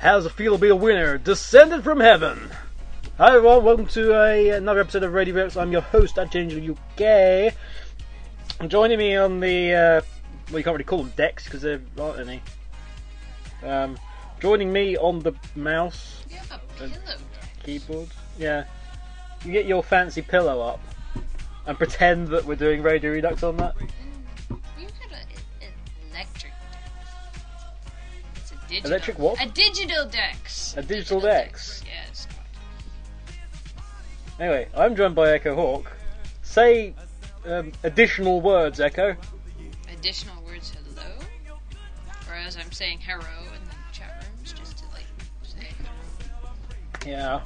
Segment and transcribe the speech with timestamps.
[0.00, 1.18] How's it feel to be a winner?
[1.18, 2.50] Descended from heaven.
[3.18, 5.56] Hi everyone, welcome to a, another episode of Radio Rex.
[5.56, 7.52] I'm your host at Ginger UK.
[8.68, 10.00] Joining me on the, uh,
[10.50, 12.42] well you can't really call them decks because there aren't any.
[13.62, 13.98] Um,
[14.40, 16.92] joining me on the mouse, You have a pillow.
[17.62, 18.08] keyboard,
[18.38, 18.64] yeah.
[19.44, 20.80] You get your fancy pillow up
[21.66, 23.74] and pretend that we're doing Radio Redux on that.
[28.82, 28.90] Digital.
[28.90, 29.42] Electric what?
[29.42, 30.74] A digital dex.
[30.76, 31.82] A digital dex.
[31.86, 32.26] Yes.
[34.38, 35.92] Anyway, I'm joined by Echo Hawk.
[36.42, 36.94] Say
[37.46, 39.16] um, additional words, Echo.
[39.92, 41.12] Additional words hello.
[42.28, 45.06] Or as I'm saying hello in the chat rooms, just to like
[45.42, 46.50] say hello.
[47.06, 47.40] Yeah.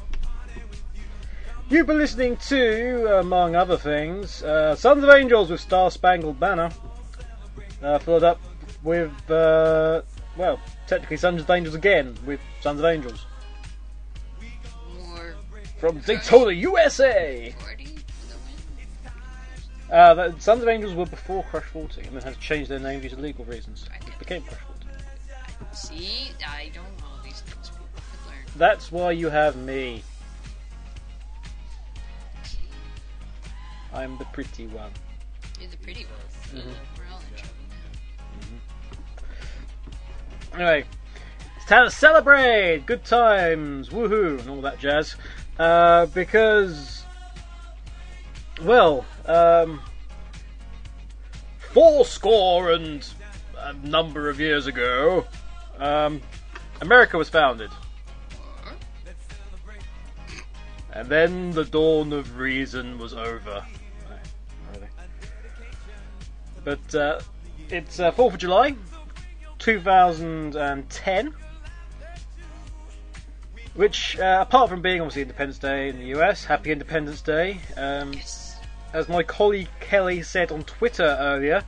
[1.70, 6.70] You've been listening to, among other things, uh, Sons of Angels with Star Spangled Banner.
[7.82, 8.40] Uh, followed up
[8.82, 10.02] with, uh,
[10.36, 13.26] well, technically Sons of Angels again with Sons of Angels.
[15.06, 15.34] More
[15.78, 17.54] From Daytona, USA!
[17.58, 18.36] 40 for the
[19.90, 19.98] win.
[19.98, 22.78] Uh, the Sons of Angels were before Crush 40 and then had to change their
[22.78, 23.86] name due to legal reasons.
[24.06, 24.74] It became Crush 40.
[25.72, 27.70] See, I don't know these things.
[27.70, 28.44] People could learn.
[28.56, 30.02] That's why you have me.
[33.92, 34.90] I'm the pretty one.
[35.60, 36.62] You're the pretty one.
[36.62, 36.93] Mm-hmm.
[40.54, 40.84] Anyway,
[41.56, 42.86] it's time to celebrate!
[42.86, 45.16] Good times, woohoo, and all that jazz.
[45.58, 47.02] Uh, because,
[48.62, 49.80] well, um,
[51.72, 53.04] four score and
[53.58, 55.26] a number of years ago,
[55.80, 56.22] um,
[56.80, 57.70] America was founded.
[60.92, 63.64] And then the dawn of reason was over.
[66.62, 67.20] But uh,
[67.70, 68.76] it's uh, 4th of July,
[69.64, 71.34] 2010.
[73.74, 78.12] Which, uh, apart from being obviously Independence Day in the US, Happy Independence Day, um,
[78.12, 78.60] yes.
[78.92, 81.64] as my colleague Kelly said on Twitter earlier,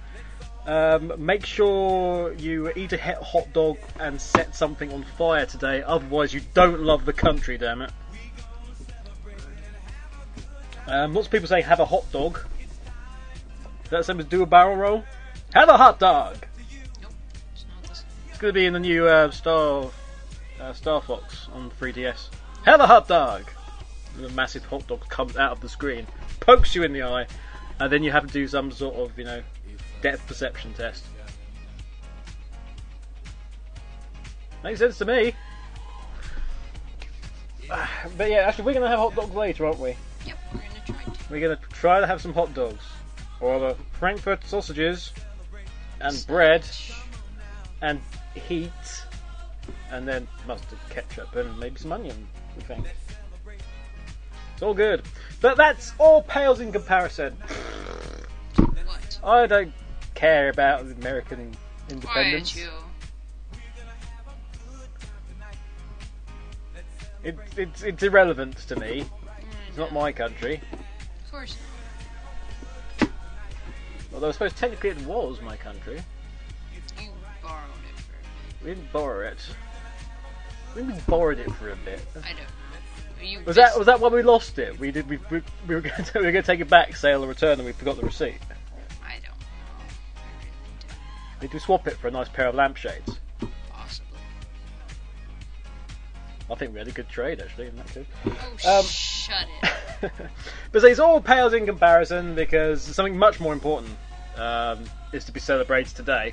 [0.67, 6.35] um, make sure you eat a hot dog and set something on fire today, otherwise
[6.35, 7.91] you don't love the country, damn it.
[10.87, 12.41] Um, lots of people say have a hot dog.
[13.85, 15.05] Is that the same as do a barrel roll?
[15.55, 16.46] Have a hot dog!
[18.39, 19.91] Going to be in the new uh, Star
[20.61, 22.29] uh, Star Fox on 3DS.
[22.65, 23.45] Have a hot dog!
[24.23, 26.07] A massive hot dog comes out of the screen,
[26.41, 27.27] pokes you in the eye,
[27.79, 29.43] and then you have to do some sort of, you know,
[30.03, 31.05] depth perception test.
[34.65, 35.35] Makes sense to me.
[38.17, 39.97] But yeah, actually, we're going to have hot dogs later, aren't we?
[40.25, 41.31] Yep, we're gonna try to.
[41.31, 42.85] We're going to try to have some hot dogs.
[43.41, 45.13] Or the Frankfurt sausages,
[46.01, 46.65] and bread,
[47.83, 48.01] and
[48.41, 48.71] heat,
[49.91, 52.27] and then mustard, ketchup, and maybe some onion,
[52.57, 52.87] we think.
[54.55, 55.03] It's all good.
[55.41, 57.37] But that's all pales in comparison.
[58.57, 59.19] What?
[59.23, 59.73] I don't
[60.15, 61.53] care about American
[61.91, 62.59] independence.
[67.23, 69.05] It, it's, it's irrelevant to me.
[69.69, 70.61] It's not my country.
[71.25, 71.57] Of course
[74.17, 76.01] Although I suppose technically it was my country.
[78.67, 79.39] We didn't borrow it.
[80.75, 82.01] We we borrowed it for a bit.
[82.17, 83.23] I don't know.
[83.23, 84.77] You Was that was that why we lost it?
[84.81, 85.09] We did.
[85.09, 87.29] We, we, we were going to we were going to take it back, sale or
[87.29, 88.35] return, and we forgot the receipt.
[89.05, 89.47] I don't know.
[89.79, 89.83] I
[90.43, 93.21] really Did we swap it for a nice pair of lampshades?
[93.71, 94.19] Possibly.
[96.51, 97.67] I think we had a good trade actually.
[97.69, 98.07] Isn't that good?
[98.65, 100.11] Oh, Um, shut it.
[100.73, 103.97] but it's all pales in comparison because something much more important
[104.37, 104.83] um,
[105.13, 106.33] is to be celebrated today.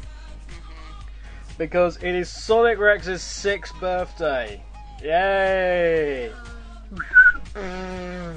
[1.57, 4.61] Because it is Sonic Rex's sixth birthday.
[5.01, 6.31] Yay!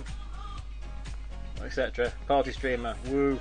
[1.64, 2.12] Etc.
[2.28, 2.94] Party streamer.
[3.06, 3.40] Woo.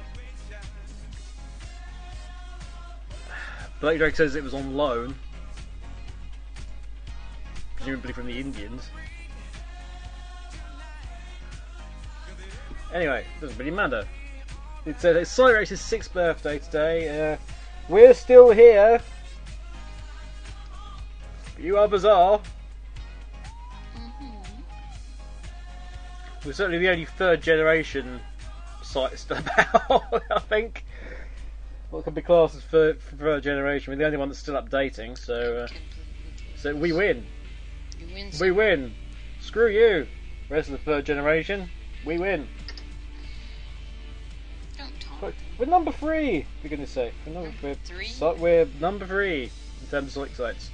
[3.82, 5.14] Blake Drake says it was on loan.
[7.76, 8.90] Presumably from the Indians.
[12.94, 14.08] Anyway, doesn't really matter.
[14.86, 17.34] It's, uh, it's Sonic Rex's sixth birthday today.
[17.34, 17.38] Uh,
[17.90, 19.02] we're still here.
[21.66, 22.40] You are bizarre.
[26.46, 28.20] We're certainly the only third generation
[28.84, 29.38] site still
[29.88, 30.86] about, I think.
[31.90, 33.92] what could be classed as third, third generation.
[33.92, 35.68] We're the only one that's still updating, so uh,
[36.56, 37.26] so we win.
[38.14, 38.94] Win We win.
[39.42, 40.06] Screw you.
[40.52, 41.68] Rest of the third generation,
[42.06, 42.48] we win.
[44.78, 45.20] Don't talk.
[45.20, 46.46] But we're number three.
[46.62, 47.74] For goodness sake, we're number three.
[47.86, 48.06] Three?
[48.06, 49.50] So, we're number three
[49.82, 50.70] in terms of sites.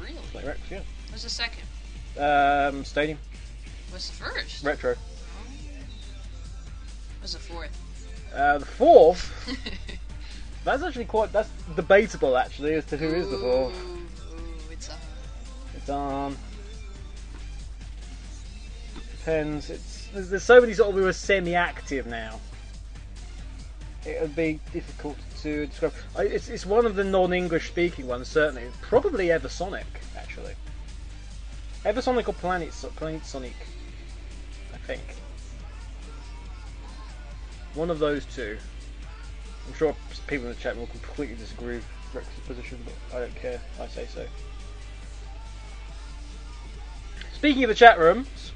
[0.00, 0.54] Really?
[0.70, 0.80] Yeah.
[1.10, 1.62] What's the second?
[2.18, 3.18] Um, Stadium,
[3.90, 4.64] What's the first?
[4.64, 4.94] Retro.
[7.20, 8.34] What's the fourth?
[8.34, 9.32] Uh, the fourth.
[10.64, 11.32] That's actually quite.
[11.32, 13.74] That's debatable actually as to who is the fourth.
[13.74, 13.94] Ooh,
[14.34, 14.94] ooh, it's uh,
[15.76, 16.36] It's um.
[19.18, 19.70] Depends.
[19.70, 22.40] It's there's, there's so many sort of who are semi-active now.
[24.08, 25.92] It would be difficult to describe.
[26.16, 28.70] It's it's one of the non-English speaking ones certainly.
[28.80, 29.84] Probably Eversonic
[30.16, 30.54] actually.
[31.84, 33.54] Eversonic or Planet Planet Sonic.
[34.72, 35.02] I think.
[37.74, 38.56] One of those two.
[39.66, 39.94] I'm sure
[40.26, 43.60] people in the chat will completely disagree with Rex's position, but I don't care.
[43.78, 44.26] I say so.
[47.34, 48.52] Speaking of the chat rooms,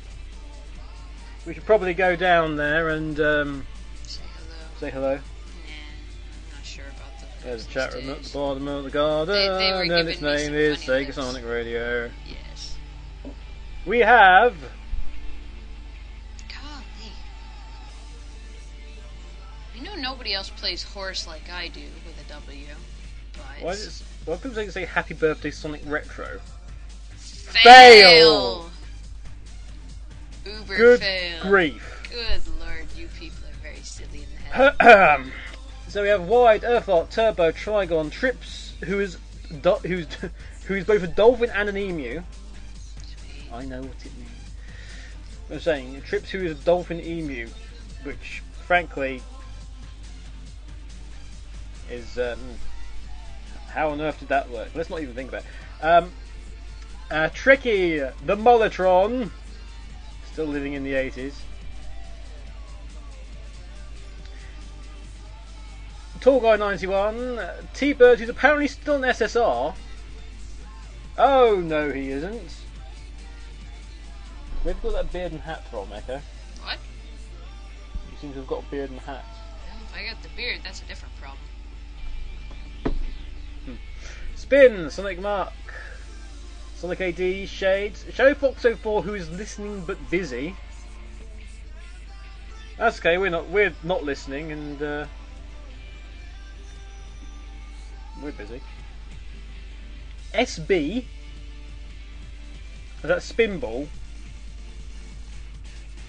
[1.47, 3.67] we should probably go down there and um,
[4.03, 4.81] say hello.
[4.81, 5.19] say hello.
[7.45, 10.21] There's a chat room at the bottom of the garden, They- they were and its
[10.21, 11.13] name is Sega.
[11.13, 12.11] Sonic Radio.
[12.27, 12.77] Yes.
[13.85, 14.55] We have
[16.49, 17.13] Golly.
[19.77, 22.67] I know nobody else plays horse like I do with a W,
[23.33, 26.41] but why does why do people say, say Happy Birthday Sonic Retro?
[27.19, 28.71] fail.
[30.47, 31.43] Uber Good fail.
[31.43, 32.03] grief!
[32.11, 35.33] Good lord, you people are very silly in the head.
[35.93, 39.19] so we have Wide, Earthart, Turbo, Trigon, Trips, who is
[39.61, 40.07] do- who's
[40.67, 42.23] who is both a dolphin and an emu.
[43.53, 44.31] I know what it means.
[45.51, 47.47] I'm saying Trips, who is a dolphin emu,
[48.05, 49.21] which frankly
[51.91, 52.39] is um,
[53.69, 54.71] how on earth did that work?
[54.75, 55.43] Let's not even think about.
[55.43, 55.85] it.
[55.85, 56.11] Um,
[57.11, 59.31] uh, Tricky, the Molotron,
[60.33, 61.35] still living in the 80s.
[66.23, 69.75] Tall Guy 91, uh, T-Bird, who's apparently still an SSR.
[71.19, 72.55] Oh no, he isn't.
[74.63, 76.21] Where'd you got that beard and hat from, Echo?
[76.63, 76.79] What?
[78.13, 79.25] You seem to have got a beard and hat.
[79.67, 81.41] Well, if I got the beard, that's a different problem.
[84.37, 85.53] Spin, Sonic Mark,
[86.77, 90.55] Sonic AD, Shades, Shadow Fox 04, who is listening but busy.
[92.79, 93.19] That's okay.
[93.19, 93.49] We're not.
[93.49, 95.07] We're not listening, and uh,
[98.23, 98.61] we're busy.
[100.35, 101.05] SB.
[103.03, 103.89] Is that Spinball?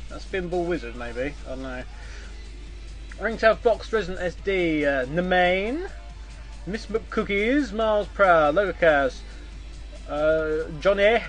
[0.09, 1.33] That Spinball Wizard, maybe.
[1.45, 1.83] I don't know.
[3.19, 5.89] Ringtail Fox Resident SD, uh, Nemain.
[6.65, 9.19] Miss McCookies, Miles Proud, Logocast,
[10.07, 11.21] uh, Johnny,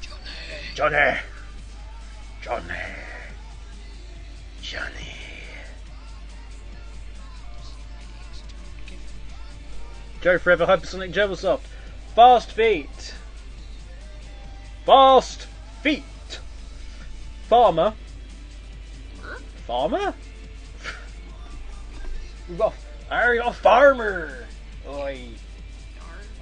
[0.00, 0.18] Johnny.
[0.74, 1.18] Johnny,
[2.40, 2.74] Johnny,
[4.62, 5.09] Johnny.
[10.20, 11.60] Joe Forever, Hypersonic Jebelsoft,
[12.14, 13.14] Fast Feet,
[14.84, 15.46] Fast
[15.82, 16.04] Feet,
[17.48, 17.94] Farmer,
[19.66, 20.14] Farmer?
[22.48, 22.74] We've got,
[23.10, 24.46] I got a farmer!
[24.88, 25.28] Oi.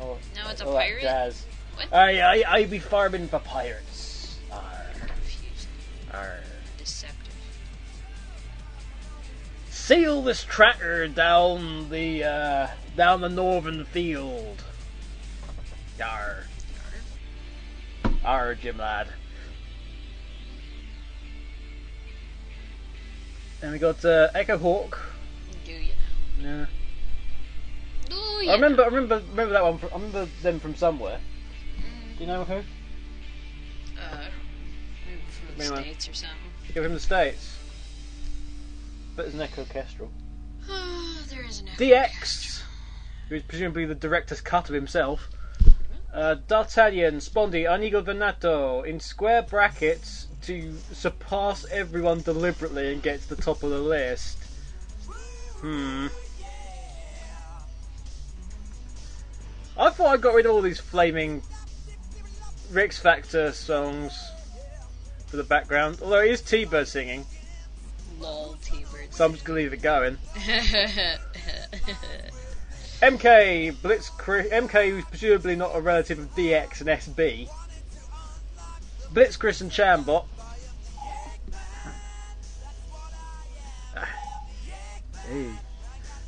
[0.00, 1.02] Oh, No, it's a pirate?
[1.02, 1.44] Jazz.
[1.74, 1.92] What?
[1.92, 4.38] I, I, I be farming for pirates.
[4.50, 5.68] Arr, Confusing.
[6.12, 6.40] arr.
[6.78, 7.34] Deceptive.
[9.70, 12.66] Sail this tracker down the uh,
[12.98, 14.60] down the northern field.
[16.00, 16.44] Yar,
[18.24, 19.06] arr, Jim lad.
[23.60, 24.98] Then we got uh, Echo Hawk.
[25.64, 25.78] Do you
[26.42, 26.58] know?
[26.58, 26.66] Yeah.
[28.08, 29.78] Do you I remember, I remember, remember that one.
[29.78, 31.20] From, I remember them from somewhere.
[31.20, 32.14] know?
[32.16, 32.54] Do you know who?
[32.54, 32.64] Mm,
[33.96, 34.24] uh,
[35.06, 35.82] maybe from the Anyway.
[35.82, 36.38] States or something.
[36.74, 37.58] You're from the states.
[39.14, 40.10] But there's an Echo Kestrel.
[41.28, 42.57] there is an DX,
[43.28, 45.28] who's presumably the director's cut of himself.
[46.12, 53.28] Uh, D'Artagnan, Spondy, Inigo Venato, in square brackets to surpass everyone deliberately and get to
[53.28, 54.38] the top of the list.
[55.60, 56.06] Hmm.
[59.76, 61.42] I thought I got rid of all these flaming
[62.72, 64.32] Rex Factor songs
[65.26, 65.98] for the background.
[66.02, 67.26] Although it is T-Bird singing,
[68.18, 69.08] Lol, T-Bird.
[69.10, 70.16] so I'm just gonna leave it going.
[73.00, 77.48] MK Blitz MK, who's presumably not a relative of DX and SB.
[79.12, 80.24] Blitz Chris and Chambot.
[83.96, 84.08] Ah.
[85.28, 85.50] Hey.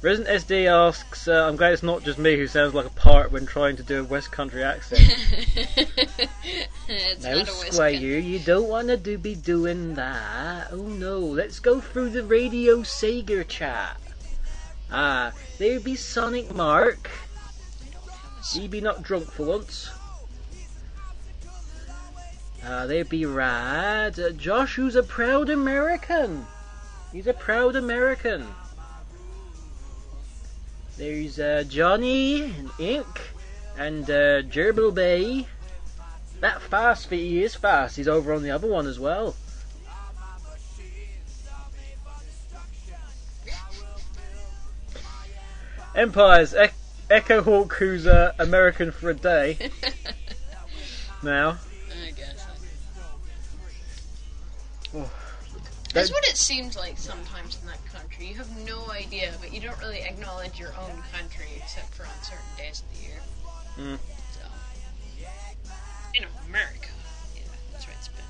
[0.02, 3.32] Resident SD asks, uh, I'm glad it's not just me who sounds like a pirate
[3.32, 5.02] when trying to do a West Country accent.
[6.88, 8.20] it's no, not a West Squire, Country.
[8.20, 10.68] you don't want to do, be doing that.
[10.72, 14.00] Oh no, let's go through the Radio Sega chat.
[14.92, 17.10] Ah, there be Sonic Mark.
[18.52, 19.90] He be not drunk for once.
[22.64, 24.18] Ah, there be Rad.
[24.18, 26.46] Uh, Josh, who's a proud American.
[27.12, 28.46] He's a proud American.
[30.96, 33.20] There's uh, Johnny and Ink
[33.78, 35.46] and uh, Gerbil Bay.
[36.40, 37.96] That fast he is fast.
[37.96, 39.34] He's over on the other one as well.
[45.94, 46.68] Empires, e-
[47.08, 49.58] Echo Hawk, who's uh, American for a day
[51.22, 51.58] now.
[52.06, 52.46] I guess.
[54.94, 55.10] Oh.
[55.92, 58.26] That's what it seems like sometimes in that country.
[58.26, 62.22] You have no idea, but you don't really acknowledge your own country except for on
[62.22, 63.18] certain days of the year.
[63.76, 63.98] Mm.
[64.32, 64.40] So,
[66.14, 66.90] in America,
[67.34, 67.96] yeah, that's right.
[67.98, 68.24] It's been.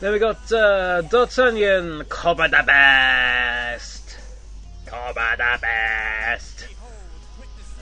[0.00, 2.48] Then we got uh, D'Artagnan, Cobber
[4.90, 5.38] best.
[5.38, 6.66] The best.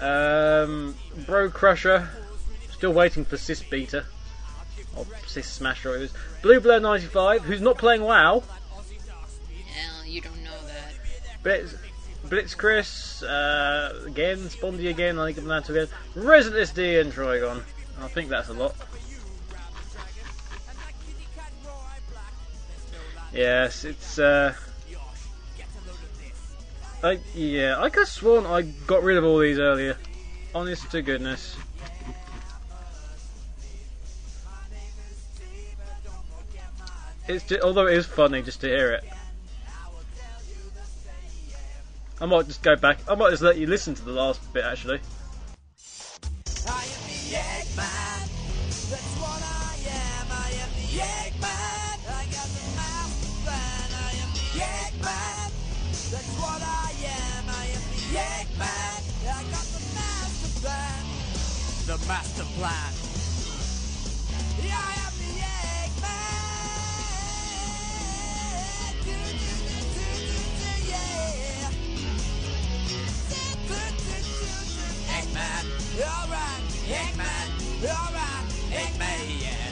[0.00, 0.94] Um,
[1.26, 2.08] Bro Crusher,
[2.72, 4.04] still waiting for Sis Beater.
[4.96, 6.12] Or Sis Smasher it is.
[6.42, 8.42] Blue Blur 95, who's not playing WoW.
[9.66, 11.42] Hell, you don't know that.
[11.42, 11.74] Blitz,
[12.28, 15.88] Blitz Chris, uh, again, Spondy again, I think I'm that again.
[16.14, 17.62] Resident SD and Trigon.
[18.00, 18.74] I think that's a lot.
[23.32, 24.54] Yes, it's uh
[27.02, 29.96] I yeah, I could have sworn I got rid of all these earlier.
[30.54, 31.56] Honest to goodness.
[37.28, 39.04] It's just, although it is funny just to hear it.
[42.20, 42.98] I might just go back.
[43.08, 45.00] I might just let you listen to the last bit actually.
[46.66, 48.28] I am the Eggman.
[48.90, 50.26] That's what I am.
[50.32, 51.37] I am the Eggman.
[62.06, 62.92] Master plan.
[64.64, 66.28] Yeah, I am the Eggman.
[75.16, 75.64] Eggman,
[76.00, 77.48] alright, Eggman,
[77.84, 79.68] alright, Eggman, yeah.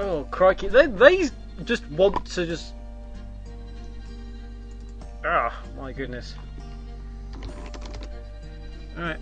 [0.00, 0.68] Oh crikey!
[0.68, 1.28] They they
[1.64, 2.72] just want to just.
[5.24, 6.34] Ah, my goodness.
[8.96, 9.18] Alright,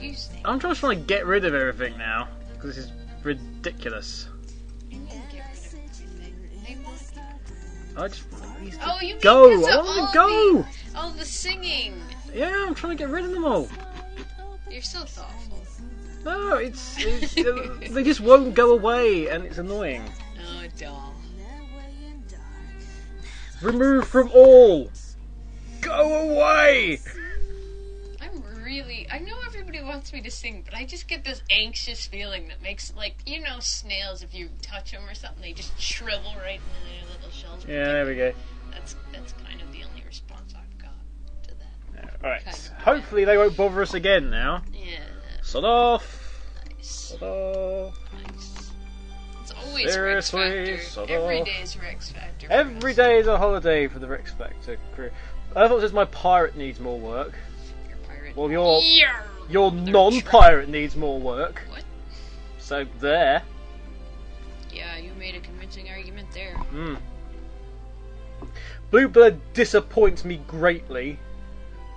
[0.00, 0.14] You.
[0.46, 4.28] I'm just trying to get rid of everything now because this is ridiculous.
[4.88, 6.62] You can get rid of everything.
[6.66, 8.02] They want you.
[8.02, 8.24] I just
[8.82, 9.52] Oh, you go.
[9.52, 10.62] I want all to go.
[10.62, 12.00] the- Oh, the singing.
[12.34, 13.68] Yeah, I'm trying to get rid of them all.
[14.70, 15.58] You're so thoughtful.
[16.24, 20.02] No, it's, it's uh, they just won't go away, and it's annoying.
[20.80, 21.14] Doll.
[23.60, 24.90] Remove from all.
[25.82, 26.98] Go away.
[28.22, 29.06] I'm really.
[29.12, 32.62] I know everybody wants me to sing, but I just get this anxious feeling that
[32.62, 36.60] makes, like, you know, snails, if you touch them or something, they just shrivel right
[36.60, 37.66] into their little shells.
[37.68, 38.32] Yeah, there we go.
[38.72, 40.94] That's, that's kind of the only response I've got
[41.42, 42.14] to that.
[42.24, 42.42] All right.
[42.42, 42.82] Kind of.
[42.84, 44.62] Hopefully they won't bother us again now.
[44.72, 45.00] Yeah,
[45.42, 46.46] Sod off.
[46.66, 46.88] nice.
[46.88, 47.98] Sod off.
[48.26, 48.59] Nice.
[49.66, 51.12] Always Seriously, Rex Factor.
[51.12, 51.46] Every off.
[51.46, 52.46] day's Rex Factor.
[52.50, 55.10] Every day is a holiday for the Rex Factor crew.
[55.54, 57.34] I thought it says my pirate needs more work.
[57.88, 58.36] You're pirate.
[58.36, 58.80] Well, your
[59.48, 61.62] your non-pirate needs more work.
[61.68, 61.84] What?
[62.58, 63.42] So there.
[64.72, 66.56] Yeah, you made a convincing argument there.
[66.56, 66.94] Hmm.
[68.90, 71.18] Bluebird disappoints me greatly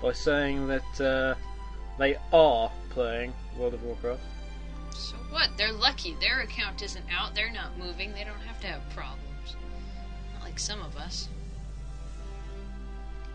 [0.01, 1.35] by saying that uh,
[1.97, 4.21] they are playing World of Warcraft.
[5.33, 5.49] What?
[5.57, 6.15] They're lucky.
[6.21, 7.33] Their account isn't out.
[7.33, 8.13] They're not moving.
[8.13, 9.55] They don't have to have problems.
[10.35, 11.27] Not like some of us.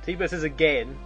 [0.06, 0.96] T-Bird says again.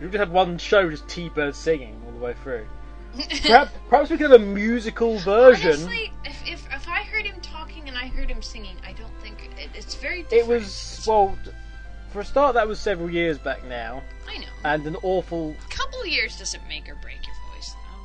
[0.00, 2.66] We've just had one show just T-Bird singing all the way through.
[3.42, 5.72] Perhaps, perhaps we could have a musical version.
[5.72, 9.12] Honestly, if, if if I heard him talking and I heard him singing, I don't
[9.20, 11.36] think it, it's very It was well,
[12.12, 14.46] for a start, that was several years back now, I know.
[14.64, 17.19] and an awful A couple years doesn't make or break your voice.
[17.19, 17.19] though.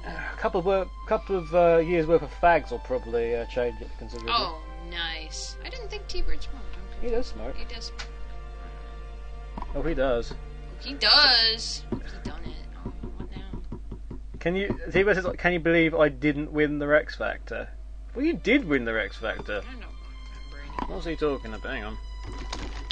[0.06, 3.80] A couple of wor- couple of uh, years worth of fags will probably uh, change
[3.82, 4.34] it considerably.
[4.36, 5.56] Oh, nice.
[5.66, 6.66] I didn't think T-Bird smoked.
[7.02, 7.56] He does smoke.
[7.56, 7.92] He does.
[9.76, 10.34] Oh, he does.
[10.80, 11.84] He does.
[11.92, 12.68] He done it.
[12.86, 13.78] Oh, what now?
[14.40, 14.78] Can you?
[14.92, 17.70] T Bird says, "Can you believe I didn't win the Rex Factor?"
[18.14, 19.62] Well, you did win the Rex Factor.
[19.62, 20.96] I don't remember anymore.
[20.96, 21.72] What's he talking about?
[21.72, 21.98] Hang on.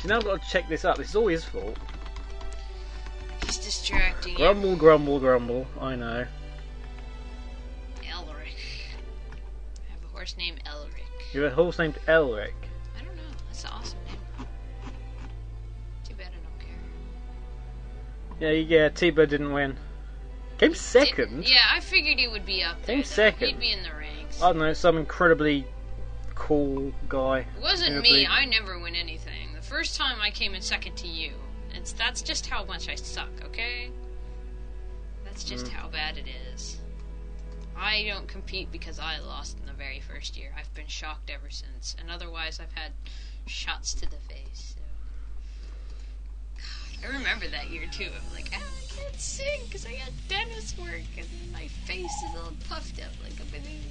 [0.01, 0.97] See, now I've got to check this up.
[0.97, 1.77] This is all his fault.
[3.45, 4.35] He's distracting.
[4.35, 5.65] Grumble, grumble, grumble.
[5.79, 6.25] I know.
[10.23, 11.33] Horse named Elric.
[11.33, 12.53] You have a horse named Elric.
[12.97, 13.23] I don't know.
[13.47, 14.47] That's an awesome name.
[16.07, 16.59] Too bad I don't
[18.39, 18.53] care.
[18.53, 18.87] Yeah, yeah.
[18.87, 19.75] T-Bird didn't win.
[20.59, 21.45] Came second.
[21.45, 22.95] Yeah, I figured he would be up there.
[22.95, 23.07] Came though.
[23.07, 23.47] second.
[23.49, 24.41] He'd be in the ranks.
[24.41, 24.71] I don't know.
[24.71, 25.65] Some incredibly
[26.35, 27.39] cool guy.
[27.39, 28.25] It wasn't Yeah, me.
[28.25, 29.53] I never win anything.
[29.55, 31.33] The first time I came in second to you.
[31.73, 33.89] It's that's just how much I suck, okay?
[35.25, 35.71] That's just Mm.
[35.71, 36.77] how bad it is.
[37.77, 40.53] I don't compete because I lost in the very first year.
[40.57, 42.91] I've been shocked ever since, and otherwise I've had
[43.45, 44.75] shots to the face.
[44.75, 44.81] So.
[46.57, 48.05] God, I remember that year too.
[48.05, 52.35] I'm like, ah, I can't sing because I got dentist work, and my face is
[52.35, 53.81] all puffed up like a balloon.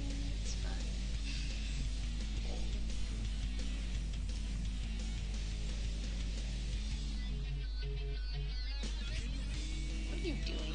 [10.09, 10.72] What are you doing?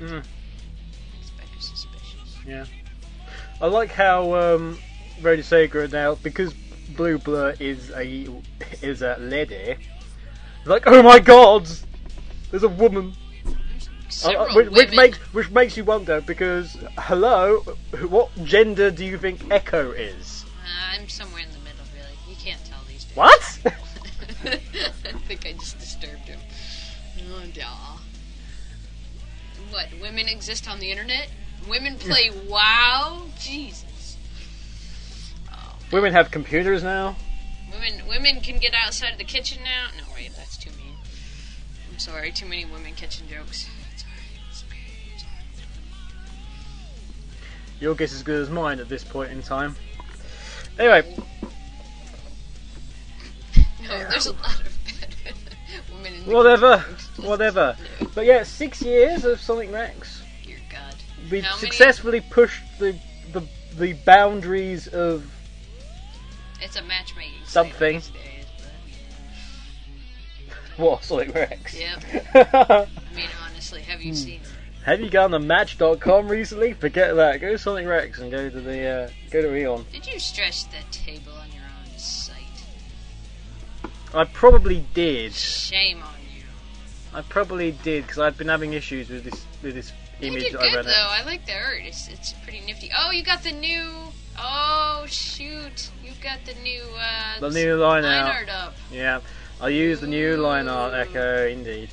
[0.00, 0.24] Mm,
[2.46, 2.64] yeah.
[3.60, 4.78] I like how um,
[5.20, 6.54] Sega now because
[6.96, 8.26] Blue Blur is a
[8.80, 9.76] is a lady.
[10.64, 11.68] Like, oh my God,
[12.50, 13.14] there's a woman.
[14.24, 17.58] Uh, uh, which, which makes which makes you wonder because hello,
[18.08, 20.44] what gender do you think Echo is?
[20.64, 22.16] Uh, I'm somewhere in the middle, really.
[22.28, 23.16] You can't tell these days.
[23.16, 23.60] What?
[24.44, 25.78] I think I just
[29.70, 29.88] What?
[30.00, 31.28] Women exist on the internet?
[31.68, 32.48] Women play hmm.
[32.48, 33.22] WoW?
[33.38, 34.16] Jesus.
[35.52, 37.16] Oh, Women have computers now.
[37.72, 39.88] women, women can get outside of the kitchen now.
[39.96, 40.96] No, wait, that's too mean.
[41.90, 43.68] I'm sorry, too many women kitchen jokes.
[43.92, 44.20] It's alright.
[44.50, 44.78] It's okay.
[45.14, 45.46] It's alright.
[47.80, 49.76] Your guess is as good as mine at this point in time.
[50.78, 51.04] Anyway,
[53.52, 54.79] No, oh, there's a lot of
[56.26, 57.08] whatever, kitchen jokes.
[57.16, 57.76] Just- whatever.
[58.00, 60.22] no, But yeah, six years of Sonic Rex.
[60.44, 60.94] Dear God.
[61.30, 62.98] We've How many- successfully pushed the,
[63.32, 63.42] the
[63.76, 65.24] the boundaries of
[66.60, 68.02] It's a matchmaking Something.
[70.76, 71.76] what Sonic Rex.
[72.32, 72.54] but- Yep.
[72.54, 74.08] I mean, honestly, have Hmm.
[74.08, 74.40] you seen?
[74.84, 76.72] Have you gone to Match.com recently?
[76.72, 77.38] Forget that.
[77.42, 79.84] Go to Sonic Rex and go to the uh, go to Eon.
[79.92, 81.32] Did you stretch that table
[84.14, 85.32] I probably did.
[85.32, 86.42] Shame on you.
[87.14, 90.52] I probably did because I've been having issues with this with this You image did
[90.54, 90.86] that I good read.
[90.86, 91.08] though.
[91.10, 91.80] I like the art.
[91.82, 92.90] It's it's pretty nifty.
[92.96, 93.88] Oh, you got the new.
[94.38, 95.90] Oh shoot!
[96.02, 96.82] You've got the new.
[96.98, 98.34] Uh, The new line line out.
[98.34, 98.74] art up.
[98.92, 99.20] Yeah,
[99.60, 101.90] I use the new line art Echo indeed.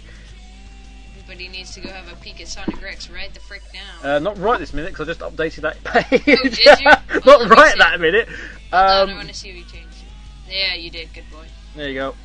[1.19, 4.15] Everybody needs to go have a peek at Sonic Rex right the frick now.
[4.15, 6.39] Uh, not right this minute because I just updated that page.
[6.39, 6.85] Oh, did you?
[7.25, 7.79] Let not me right see.
[7.79, 8.27] that minute.
[8.29, 8.37] Hold
[8.71, 9.97] on, I Um, want to see if you changed
[10.47, 10.53] it.
[10.53, 11.13] Yeah, you did.
[11.13, 11.45] Good boy.
[11.77, 12.15] There you go.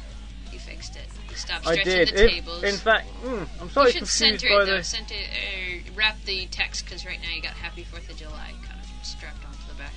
[0.53, 1.03] You fixed it.
[1.35, 2.09] Stop stopped I stretching did.
[2.09, 2.63] the If- tables.
[2.63, 4.77] in fact, mm, I'm you should confused center by it though.
[4.79, 4.85] the.
[4.85, 8.79] Center, uh, wrap the text because right now you got Happy Fourth of July kind
[8.81, 9.93] of strapped onto the back.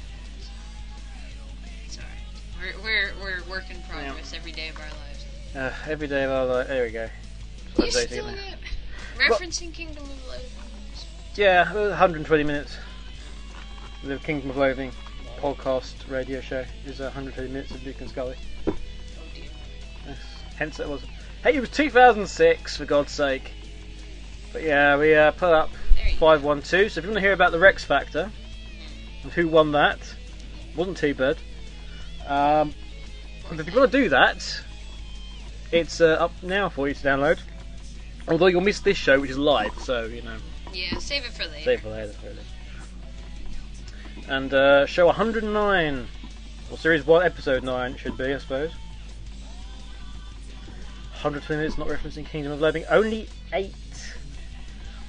[1.87, 1.99] it.
[1.99, 2.75] Alright.
[2.83, 5.25] We're, we're we're work in progress every day of our lives.
[5.55, 6.67] Uh, every day of our life.
[6.67, 7.09] There we go.
[7.83, 8.37] You still it.
[9.17, 10.45] referencing Kingdom of Loathing.
[11.35, 12.77] Yeah, 120 minutes.
[14.03, 14.91] The Kingdom of Loathing
[15.39, 18.37] podcast radio show is 120 minutes of Duke and Scully.
[20.57, 21.03] Hence it was.
[21.43, 23.51] Hey, it was 2006 for God's sake.
[24.53, 26.91] But yeah, we uh, put up There you 512.
[26.91, 28.31] So if you want to hear about the Rex Factor
[29.23, 29.99] and who won that,
[30.75, 31.37] wasn't T-Bird.
[32.25, 32.73] Um,
[33.51, 34.61] if you want to do that,
[35.71, 37.39] it's uh, up now for you to download.
[38.27, 40.37] Although you'll miss this show, which is live, so you know.
[40.73, 41.63] Yeah, save it for later.
[41.63, 42.37] Save it for later, really.
[44.27, 46.07] And uh, show 109,
[46.71, 48.71] or series 1, episode 9, it should be, I suppose.
[51.25, 52.85] 120 minutes, not referencing Kingdom of Loathing.
[52.87, 53.73] Only 8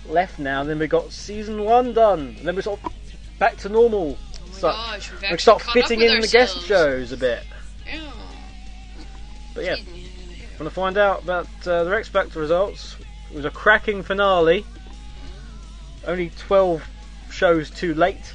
[0.08, 2.34] left now, then we got season 1 done.
[2.38, 2.92] And then we're sort of
[3.38, 4.16] back to normal.
[4.18, 7.44] Oh So- gosh, we've start fitting in the guest shows a bit.
[7.86, 8.10] Yeah.
[9.54, 9.76] But yeah,
[10.58, 12.96] want to find out about uh, the X Factor results.
[13.30, 14.64] It was a cracking finale.
[16.06, 16.82] Only 12
[17.30, 18.32] shows too late,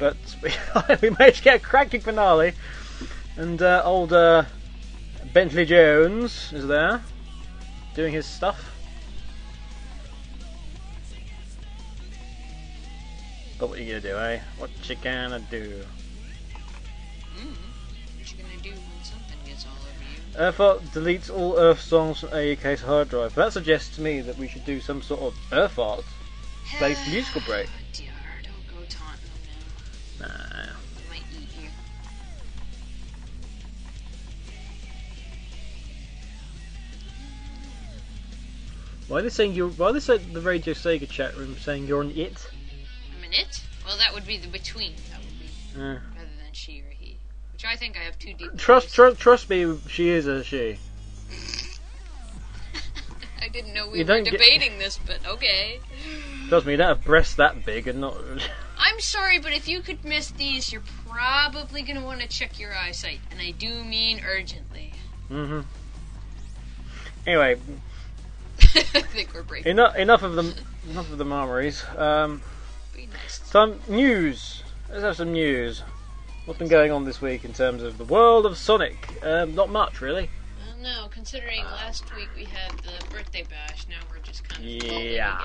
[0.00, 0.50] but we,
[1.00, 2.54] we managed to get a cracking finale.
[3.36, 4.42] And uh, old uh,
[5.32, 7.02] Bentley Jones is there
[7.94, 8.74] doing his stuff.
[13.58, 14.40] But what are you gonna do, eh?
[14.58, 15.84] What you gonna do?
[17.36, 17.56] Mm.
[18.16, 22.30] What you gonna do when something gets all over Earthart deletes all Earth songs from
[22.30, 23.34] AUK's hard drive.
[23.34, 26.04] That suggests to me that we should do some sort of Earthart
[26.78, 27.68] based musical break.
[39.08, 39.70] Why are they saying you?
[39.70, 42.46] Why are they saying the Radio Sega chat room saying you're on it?
[43.16, 43.62] I'm an it?
[43.86, 44.94] Well, that would be the between.
[45.10, 45.78] That would be Uh,
[46.14, 47.16] rather than she or he.
[47.52, 48.56] Which I think I have two deep.
[48.58, 49.78] trust, trust, trust me.
[49.88, 50.78] She is a she.
[53.42, 55.80] I didn't know we You were don't get- debating this, but okay.
[56.48, 58.16] Trust me, you don't have breasts that big and not.
[58.78, 62.74] I'm sorry, but if you could miss these, you're probably gonna want to check your
[62.76, 64.92] eyesight, and I do mean urgently.
[65.28, 65.60] hmm
[67.26, 67.56] Anyway,
[68.94, 69.70] I think we're breaking.
[69.72, 70.54] enough, enough of them.
[70.90, 71.84] Enough of the murmuries.
[71.96, 72.42] Um,
[72.94, 73.40] Be nice.
[73.44, 74.62] some news.
[74.90, 75.82] Let's have some news.
[76.44, 78.96] What's been going on this week in terms of the world of Sonic?
[79.22, 80.30] Um, not much, really.
[80.66, 84.82] Well, no, considering last week we had the birthday bash, now we're just kind of.
[84.82, 85.38] Yeah.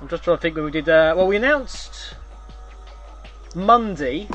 [0.00, 0.88] I'm just trying to think when we did.
[0.88, 2.14] Uh, well, we announced
[3.54, 4.26] Monday.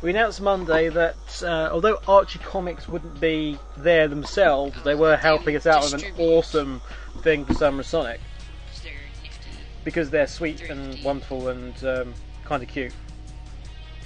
[0.00, 5.56] We announced Monday that uh, although Archie Comics wouldn't be there themselves, they were helping
[5.56, 6.80] us out with an awesome
[7.22, 8.20] thing for Summer Sonic.
[8.66, 9.50] Because they're nifty.
[9.84, 12.14] because they're sweet and wonderful and um,
[12.44, 12.92] kind of cute.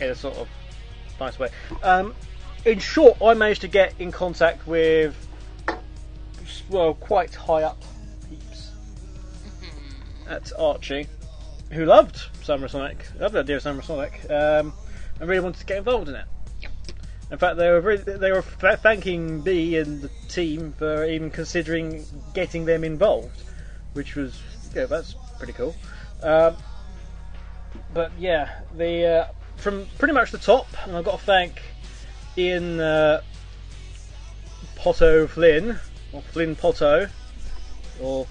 [0.01, 0.49] In a sort of
[1.21, 1.51] nice way.
[1.83, 2.15] Um,
[2.65, 5.15] in short, I managed to get in contact with
[6.69, 7.83] well, quite high up
[8.29, 8.71] peeps
[10.29, 11.07] at Archie
[11.71, 14.73] who loved Summer Sonic, loved the idea of Summer Sonic, um,
[15.23, 16.25] and really wanted to get involved in it.
[17.31, 21.31] In fact, they were very, they were th- thanking B and the team for even
[21.31, 22.05] considering
[22.35, 23.41] getting them involved,
[23.93, 24.43] which was
[24.75, 25.77] yeah, that's pretty cool.
[26.25, 26.57] Um,
[27.95, 29.27] but yeah, the uh,
[29.59, 31.63] from pretty much the top, and I've got to thank
[32.37, 33.23] Ian uh,
[34.75, 35.79] Potto Flynn
[36.13, 37.09] or Flynn Potto
[38.01, 38.27] or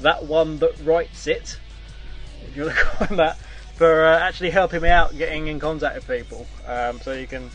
[0.00, 1.58] that one that writes it,
[2.46, 3.38] if you want to call him that,
[3.82, 6.46] for uh, actually helping me out getting in contact with people.
[6.68, 7.50] Um, so you can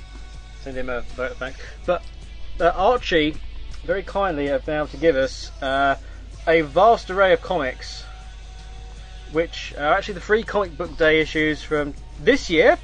[0.61, 1.57] send him a vote of thanks.
[1.85, 2.03] But
[2.59, 3.37] uh, Archie
[3.85, 5.95] very kindly have been able to give us uh,
[6.45, 8.03] a vast array of comics,
[9.31, 12.77] which are actually the free comic book day issues from this year,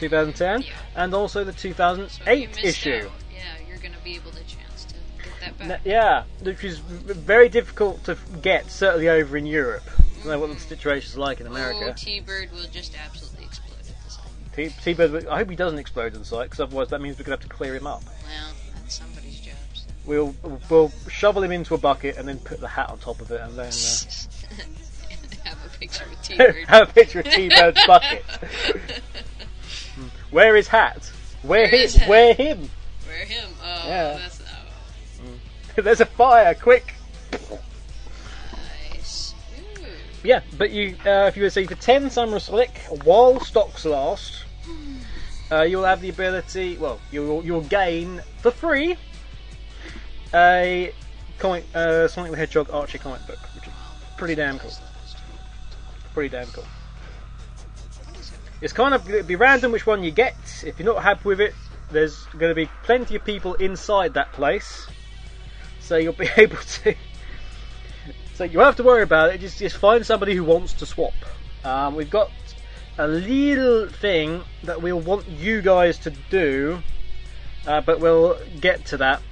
[0.00, 0.72] 2010, Yeah.
[0.96, 2.90] and also the So if you 2008 missed issue.
[3.06, 5.80] out, yeah, you're gonna be able to chance to get that N- back.
[5.84, 9.84] Yeah, which is very difficult to get, certainly over in Europe.
[10.22, 11.92] I don't know what the situation's like in Oh, America.
[11.96, 14.24] T-Bird will just absolutely explode at the site.
[14.54, 17.24] T- T-Bird, I hope he doesn't explode on the site, because otherwise that means we're
[17.24, 18.04] going to have to clear him up.
[18.04, 19.54] Well, that's somebody's job.
[19.74, 19.82] So.
[20.06, 20.34] We'll
[20.70, 23.40] we'll shovel him into a bucket and then put the hat on top of it,
[23.40, 23.72] and then
[25.44, 26.64] Have a picture with uh, T-Bird.
[26.68, 28.24] have a picture of T-Bird's bucket.
[30.30, 31.10] Where is hat.
[31.42, 31.80] Wear Wear him.
[31.80, 32.08] his hat.
[32.08, 32.70] Wear him.
[33.08, 33.48] Wear him.
[33.62, 34.12] Oh, Yeah.
[34.18, 34.40] that's
[35.76, 36.54] oh, There's a fire!
[36.54, 36.94] Quick.
[40.24, 44.44] Yeah, but you, uh, if you receive for ten Summer Slick while stocks last,
[45.50, 46.76] uh, you'll have the ability.
[46.76, 48.96] Well, you'll you'll gain for free
[50.32, 50.92] a
[51.38, 53.72] comic uh, Sonic the Hedgehog Archie comic book, which is
[54.16, 54.72] pretty damn cool.
[56.14, 56.64] Pretty damn cool.
[58.60, 60.36] It's kind of it'll be random which one you get.
[60.64, 61.54] If you're not happy with it,
[61.90, 64.86] there's going to be plenty of people inside that place,
[65.80, 66.94] so you'll be able to.
[68.42, 69.40] So you won't have to worry about it.
[69.40, 71.12] Just just find somebody who wants to swap.
[71.62, 72.28] Um, we've got
[72.98, 76.82] a little thing that we'll want you guys to do,
[77.68, 79.22] uh, but we'll get to that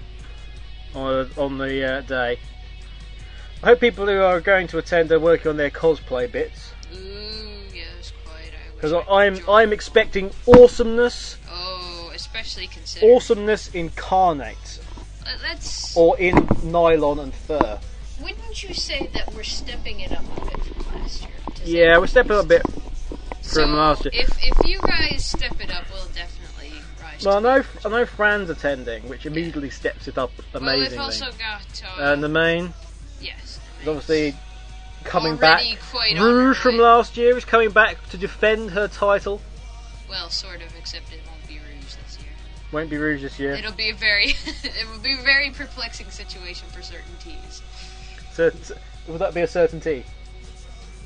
[0.95, 2.39] on, on the uh, day.
[3.65, 6.99] I hope people who are going to attend are working on their cosplay bits Ooh,
[7.75, 8.37] yes, quite.
[8.37, 9.49] I wish because could I'm join.
[9.49, 13.17] I'm expecting awesomeness, Oh, especially considering.
[13.17, 14.79] awesomeness incarnate,
[15.43, 15.97] Let's.
[15.97, 17.81] or in nylon and fur.
[18.23, 21.31] Wouldn't you say that we're stepping it up a bit from last year?
[21.65, 22.63] say Yeah, we're stepping up a bit
[23.43, 24.13] So from last year.
[24.15, 27.25] if if you guys step it up, we'll definitely rise.
[27.25, 30.91] Well, I know I know Fran's attending, which immediately steps it up Well, amazingly.
[30.91, 31.83] we've also got.
[31.99, 32.73] Uh, and the main
[33.21, 33.59] yes.
[33.83, 34.35] is obviously
[35.05, 36.21] coming Already back.
[36.21, 36.83] Rouge from way.
[36.83, 39.41] last year is coming back to defend her title.
[40.09, 42.29] Well, sort of, except it won't be Rouge this year.
[42.73, 43.53] Won't be Rouge this year.
[43.53, 47.63] It'll be a very, it will be a very perplexing situation for certain tees
[48.41, 50.05] cert- would that be a certainty?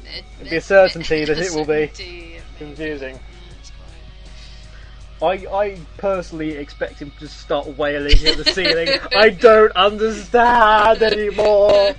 [0.05, 1.90] It, would be a certainty that it will be
[2.59, 3.18] confusing.
[5.23, 8.88] I, I personally expect him to start wailing at the ceiling.
[9.16, 11.94] I don't understand anymore.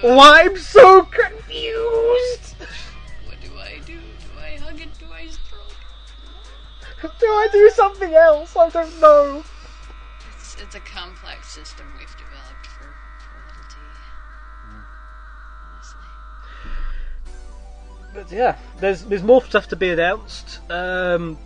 [0.00, 2.54] Why I'm so confused?
[3.26, 3.94] What do I do?
[3.94, 4.88] Do I hug it?
[4.98, 7.18] Do I stroke?
[7.20, 8.56] Do I do something else?
[8.56, 9.44] I don't know.
[10.36, 12.16] It's, it's a complex system we've
[18.14, 20.60] But yeah, there's there's more stuff to be announced.
[20.70, 21.38] Um,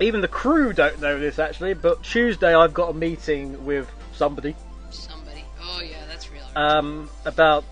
[0.00, 4.54] even the crew don't know this actually, but Tuesday I've got a meeting with somebody
[4.90, 5.44] Somebody.
[5.62, 6.42] Oh, yeah, that's real.
[6.56, 7.64] um, about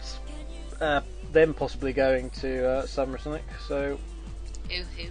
[0.81, 1.01] uh,
[1.33, 3.45] them possibly going to uh, Summer Sonic.
[3.69, 3.99] So
[4.71, 5.09] Who, who?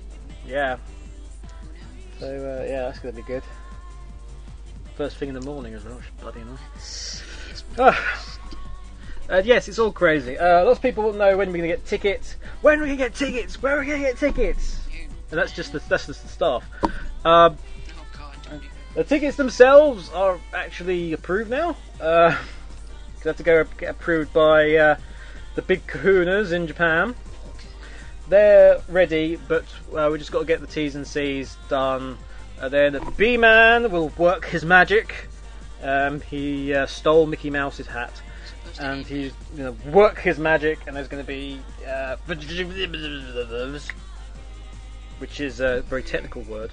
[0.48, 0.78] yeah,
[2.20, 3.44] so uh, yeah, that's gonna be good.
[4.98, 5.96] First thing in the morning as well.
[5.96, 6.58] which is Bloody annoying.
[6.76, 7.24] It's
[7.78, 8.39] Ah.
[9.30, 10.38] Uh, yes, it's all crazy.
[10.38, 12.36] Uh, lots of people to know when we're going to get tickets.
[12.62, 13.62] When are we going to get tickets?
[13.62, 14.82] Where are we going to get tickets?
[15.30, 16.64] And that's just the, that's just the staff.
[17.24, 17.56] Um,
[18.96, 21.78] the tickets themselves are actually approved now.
[22.02, 22.36] Uh,
[23.24, 24.98] have to go get approved by uh,
[25.54, 27.14] the big kahunas in Japan.
[28.30, 29.66] They're ready, but
[29.96, 32.18] uh, we just got to get the T's and C's done.
[32.60, 35.28] And then B-Man will work his magic.
[35.84, 38.22] Um, he uh, stole Mickey Mouse's hat
[38.80, 42.16] and he's going to work his magic, and there's going to be uh,
[45.20, 46.72] which is a very technical word,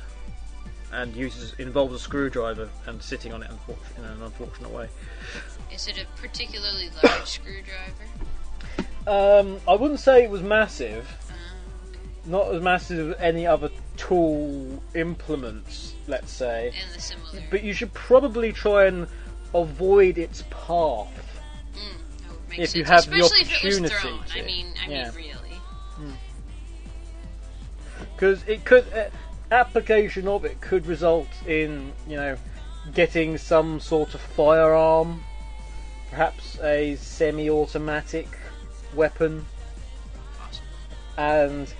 [0.92, 3.50] and uses involves a screwdriver and sitting on it
[3.98, 4.88] in an unfortunate way.
[5.72, 8.06] Is it a particularly large screwdriver?
[9.06, 11.34] Um, I wouldn't say it was massive, Uh,
[12.24, 17.42] not as massive as any other tool implements, let's say, And the similar.
[17.50, 19.06] but you should probably try and
[19.54, 21.25] avoid its path.
[22.56, 24.24] Mm, make If you have the Especially if it was opportunity thrown.
[24.34, 25.10] I mean, I Yeah.
[25.10, 25.60] mean, really.
[28.14, 29.04] because it could uh,
[29.50, 32.36] application of it could result in you know
[32.94, 35.22] getting some sort of firearm,
[36.10, 38.28] perhaps a semi-automatic
[38.94, 39.44] weapon,
[40.38, 40.66] Possible.
[41.18, 41.72] and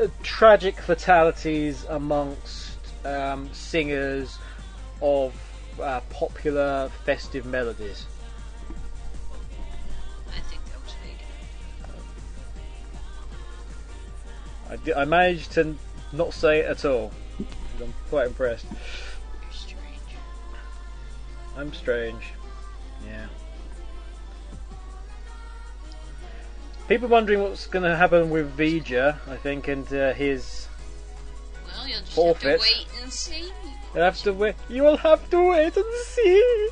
[0.00, 4.38] uh, tragic fatalities amongst um, singers
[5.02, 5.34] of
[5.80, 8.06] uh, popular festive melodies.
[14.70, 15.76] I, di- I managed to
[16.12, 17.10] not say it at all.
[17.80, 18.66] I'm quite impressed.
[18.70, 19.80] You're strange.
[21.56, 22.32] I'm strange.
[23.06, 23.26] Yeah.
[26.88, 30.68] People wondering what's going to happen with Vija, I think, and uh, his.
[31.66, 32.50] Well, you'll just Forfeit.
[32.52, 33.50] have to wait and see.
[33.94, 34.54] You'll have to wait.
[34.68, 36.68] You will have to wait and see.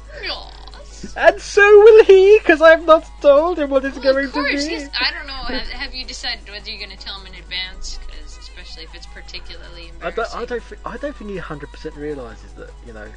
[1.16, 4.64] And so will he, because I've not told him what it's Well, going course.
[4.64, 4.74] to be.
[4.74, 5.32] Yes, I don't know.
[5.58, 7.98] Have, have you decided whether you're going to tell him in advance?
[8.06, 10.34] Because especially if it's particularly I don't.
[10.34, 10.62] I don't.
[10.62, 12.70] Think, I don't think he hundred percent realizes that.
[12.86, 13.08] You know.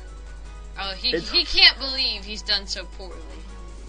[0.81, 3.15] Oh, he It's- he can't believe he's done so poorly.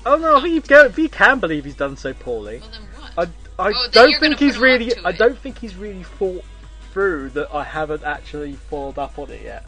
[0.06, 0.36] Oh no!
[0.38, 2.58] I he can, he can believe he's done so poorly.
[2.60, 2.82] Well, then
[3.16, 3.30] what?
[3.58, 4.92] I, I Oh, don't think he's really.
[5.04, 6.44] I don't think he's really thought
[6.92, 9.64] through that I haven't actually followed up on it yet.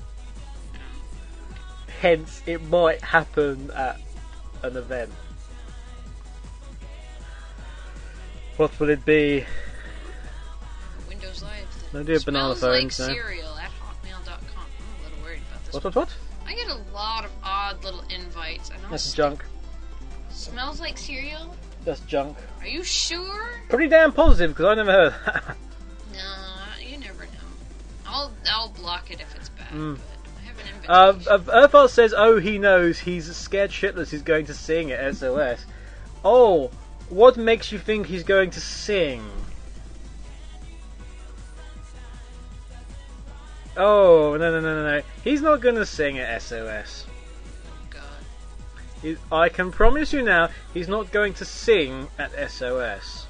[2.00, 4.00] Hence, it might happen at
[4.62, 5.10] an event.
[8.56, 9.44] What will it be?
[11.08, 11.66] Windows Live.
[11.92, 14.38] No, do a banana smells like cereal at hotmail.com.
[14.58, 15.74] I'm a little worried about this.
[15.74, 15.84] What?
[15.84, 15.96] What?
[15.96, 16.14] What?
[16.46, 18.70] I get a lot of odd little invites.
[18.70, 19.44] I know That's junk.
[20.30, 21.54] smells like cereal.
[21.84, 22.36] That's junk.
[22.60, 23.48] Are you sure?
[23.68, 25.14] Pretty damn positive because I never heard.
[25.26, 25.56] that.
[26.12, 27.30] No, you never know.
[28.06, 29.68] I'll I'll block it if it's bad.
[29.72, 29.96] Mm.
[29.96, 30.21] But I have an
[30.88, 32.98] Uh, uh, Earthart says, "Oh, he knows.
[32.98, 34.10] He's scared shitless.
[34.10, 35.64] He's going to sing at SOS."
[36.24, 36.70] Oh,
[37.08, 39.22] what makes you think he's going to sing?
[43.76, 45.02] Oh no no no no no!
[45.24, 47.06] He's not going to sing at SOS.
[47.90, 48.02] God.
[49.00, 53.21] He, I can promise you now, he's not going to sing at SOS.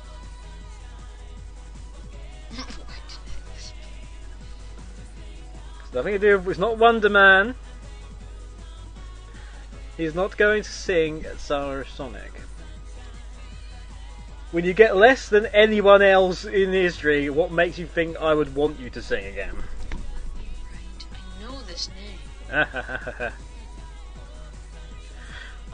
[5.95, 6.39] Nothing to do.
[6.39, 7.55] with It's not Wonder Man.
[9.97, 12.33] He's not going to sing at Summer Sonic.
[14.51, 18.55] When you get less than anyone else in history, what makes you think I would
[18.55, 19.55] want you to sing again?
[19.55, 21.07] Right.
[21.13, 21.89] I know this
[23.21, 23.33] name.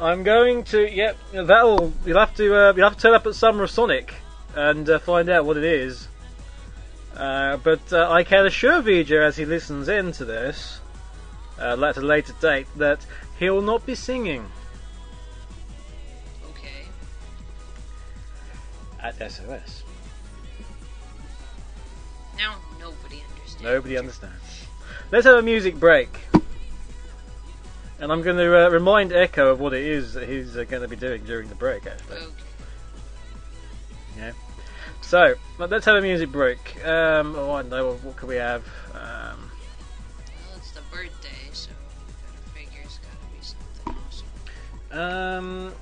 [0.01, 0.89] I'm going to.
[0.89, 1.93] Yep, that'll.
[2.07, 2.55] You'll have to.
[2.55, 4.14] Uh, you'll have to turn up at Summer of Sonic
[4.55, 6.07] and uh, find out what it is.
[7.16, 10.80] Uh, but uh, I can assure Vija, as he listens in to this,
[11.59, 13.04] uh, at a later date, that
[13.38, 14.46] he will not be singing
[16.50, 16.86] Okay.
[19.02, 19.82] at SOS.
[22.36, 23.62] Now nobody understands.
[23.62, 24.66] Nobody understands.
[25.11, 26.20] Let's have a music break.
[28.00, 30.82] And I'm going to uh, remind Echo of what it is that he's uh, going
[30.82, 32.18] to be doing during the break, actually.
[34.16, 34.32] Okay.
[35.09, 36.84] So let's have a music break.
[36.86, 38.62] Um, oh, I don't know what, what could we have.
[38.92, 39.50] Um,
[40.46, 44.26] well, it's the birthday, so I figure it's got to be something awesome.
[45.00, 45.72] Um,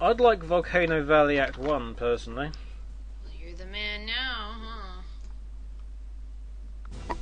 [0.00, 2.50] I'd like Volcano Valley Act One personally.
[3.24, 4.56] Well, you're the man now,
[7.08, 7.14] huh?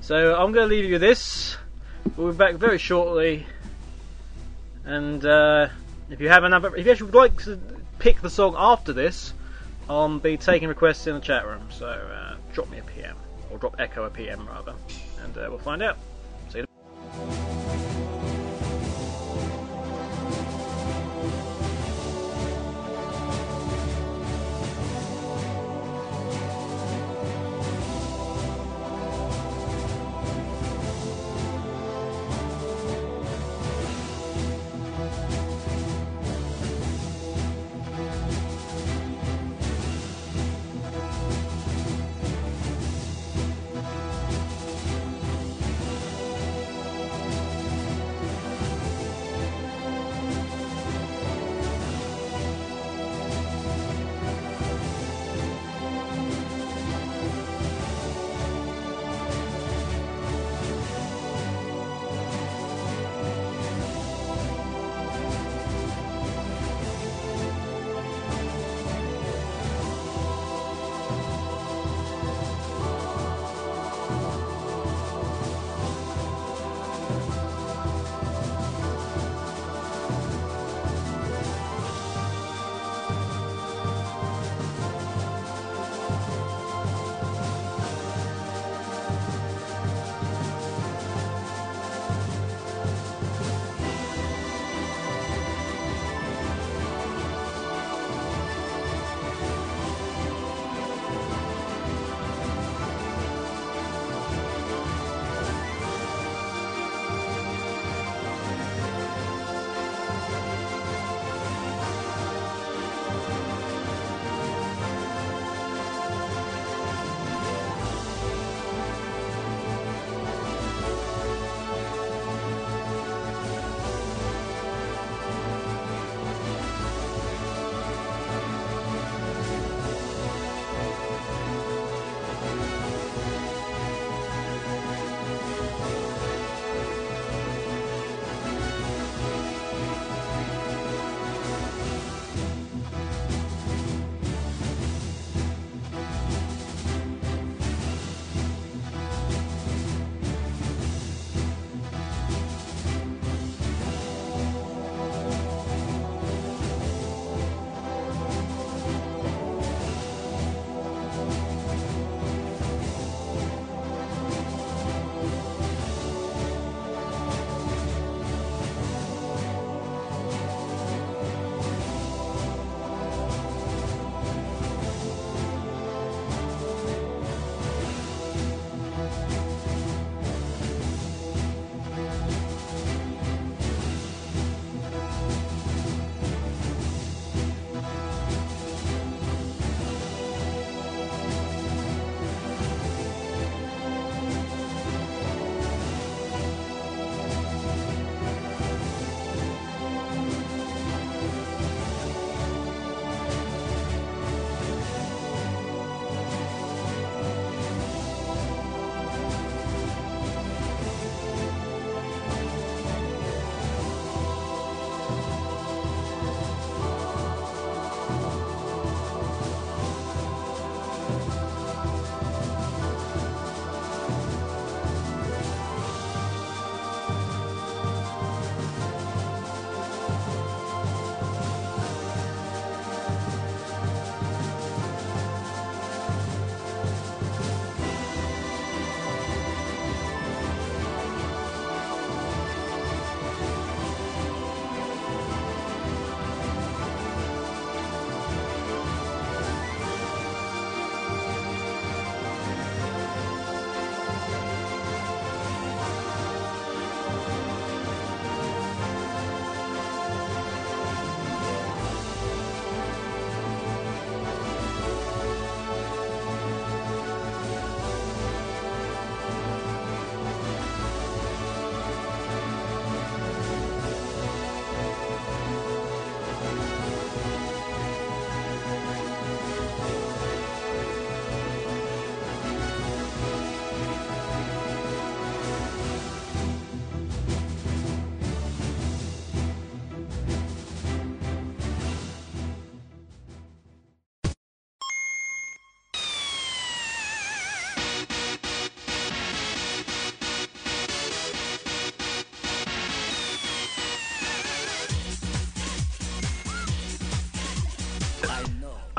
[0.00, 1.58] So I'm going to leave you with this.
[2.16, 3.46] We'll be back very shortly,
[4.84, 5.68] and uh,
[6.10, 7.60] if you have another, if you actually would like to
[8.02, 9.32] pick the song after this,
[9.88, 11.68] I'll be taking requests in the chat room.
[11.70, 13.16] So uh, drop me a PM
[13.48, 14.74] or drop Echo a PM rather,
[15.22, 15.96] and uh, we'll find out.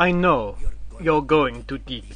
[0.04, 0.58] I know
[0.99, 2.12] you're going to deeply.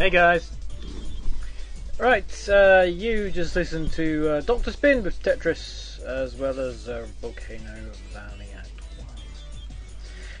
[0.00, 0.50] Hey guys.
[1.98, 7.06] Right, uh, you just listened to uh, Doctor Spin with Tetris, as well as uh,
[7.20, 9.06] Volcano Valley Act 1.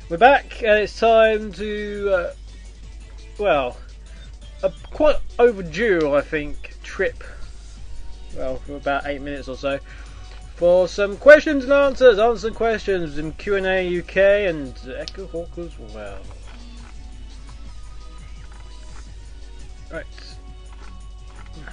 [0.08, 2.34] We're back, and it's time to, uh,
[3.38, 3.76] well,
[4.62, 7.22] a quite overdue, I think, trip,
[8.34, 9.78] well, for about eight minutes or so,
[10.54, 14.16] for some questions and answers, answer questions in Q&A UK
[14.48, 16.22] and Echo Hawk as well.
[19.90, 20.04] Right.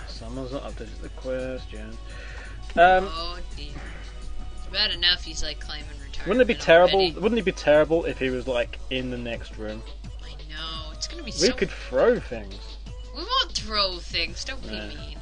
[0.07, 1.89] Someone's not updated the question.
[2.75, 3.67] Um, oh dear.
[4.57, 6.27] It's bad enough he's like claiming retirement.
[6.27, 6.99] wouldn't it be terrible?
[6.99, 7.19] already.
[7.19, 9.81] Wouldn't it be terrible if he was like in the next room?
[10.23, 10.91] I know.
[10.93, 11.53] It's gonna be We so.
[11.53, 12.55] could throw things.
[13.15, 14.43] We won't throw things.
[14.43, 14.87] Don't be Yeah.
[14.87, 15.19] mean.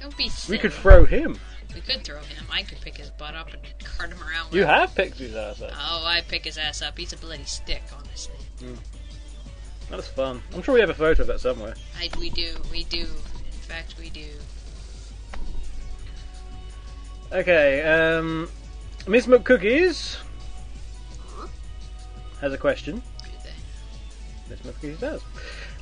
[0.00, 0.30] Don't be.
[0.48, 1.38] We could throw him.
[1.74, 2.46] We could throw him.
[2.50, 4.54] I could pick his butt up and cart him around.
[4.54, 5.72] You have picked his ass up.
[5.74, 6.96] Oh, I pick his ass up.
[6.96, 8.34] He's a bloody stick, honestly.
[9.90, 10.42] That's fun.
[10.54, 11.74] I'm sure we have a photo of that somewhere.
[11.98, 12.54] I, we do.
[12.70, 13.00] We do.
[13.00, 14.26] In fact, we do.
[17.32, 18.48] Okay, um,
[19.06, 20.16] Miss McCookies
[22.40, 23.02] has a question.
[24.48, 25.22] Miss McCookies does.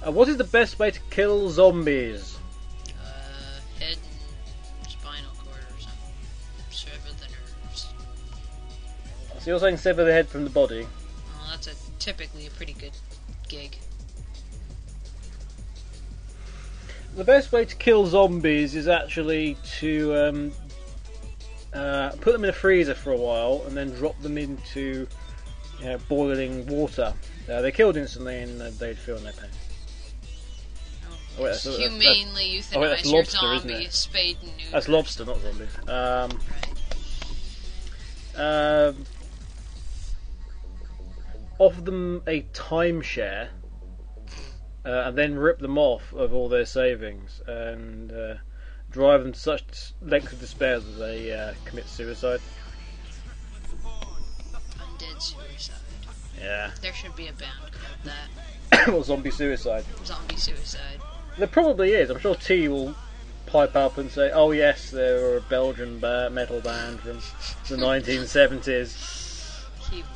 [0.07, 2.38] Uh, what is the best way to kill zombies?
[2.98, 3.05] Uh,
[3.78, 3.98] head
[4.80, 6.12] and spinal cord or something.
[6.70, 7.88] Sever the nerves.
[9.40, 10.82] So you're saying sever the head from the body?
[10.82, 12.92] Well, that's a typically a pretty good
[13.48, 13.76] gig.
[17.15, 20.53] The best way to kill zombies is actually to um,
[21.73, 25.07] uh, put them in a freezer for a while and then drop them into
[25.79, 27.15] you know, boiling water.
[27.49, 29.51] Uh, they're killed instantly and uh, they'd feel no pain.
[31.39, 33.93] Oh, wait, that's- that's- Humanely euthanize oh, wait, that's your lobster, isn't zombie, it?
[33.93, 34.71] spade and neuter.
[34.73, 35.77] That's lobster, not zombies.
[35.89, 36.41] Um,
[38.37, 38.87] Right.
[38.89, 39.05] um,
[41.59, 43.49] offer them a timeshare
[44.85, 48.35] uh, and then rip them off of all their savings and uh,
[48.91, 52.41] drive them to such lengths of despair that they uh, commit suicide.
[53.82, 55.76] Undead suicide.
[56.41, 56.70] Yeah.
[56.82, 58.89] There should be a band called that.
[58.93, 59.85] or zombie suicide.
[60.05, 61.01] Zombie suicide.
[61.39, 62.11] There probably is.
[62.11, 62.95] I'm sure T will
[63.47, 67.16] pipe up and say, "Oh yes, they were a Belgian ba- metal band from
[67.68, 69.64] the 1970s.
[69.91, 70.07] He would.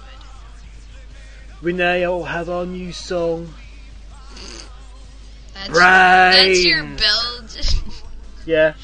[1.62, 3.54] We now have our new song."
[5.54, 7.92] That's, that's your Belgian.
[8.46, 8.74] Yeah,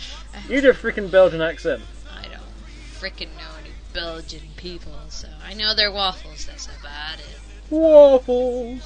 [0.47, 1.83] you do a freaking Belgian accent.
[2.15, 2.43] I don't
[3.01, 6.45] freaking know any Belgian people, so I know they're waffles.
[6.45, 7.41] That's about it.
[7.71, 8.83] Waffles.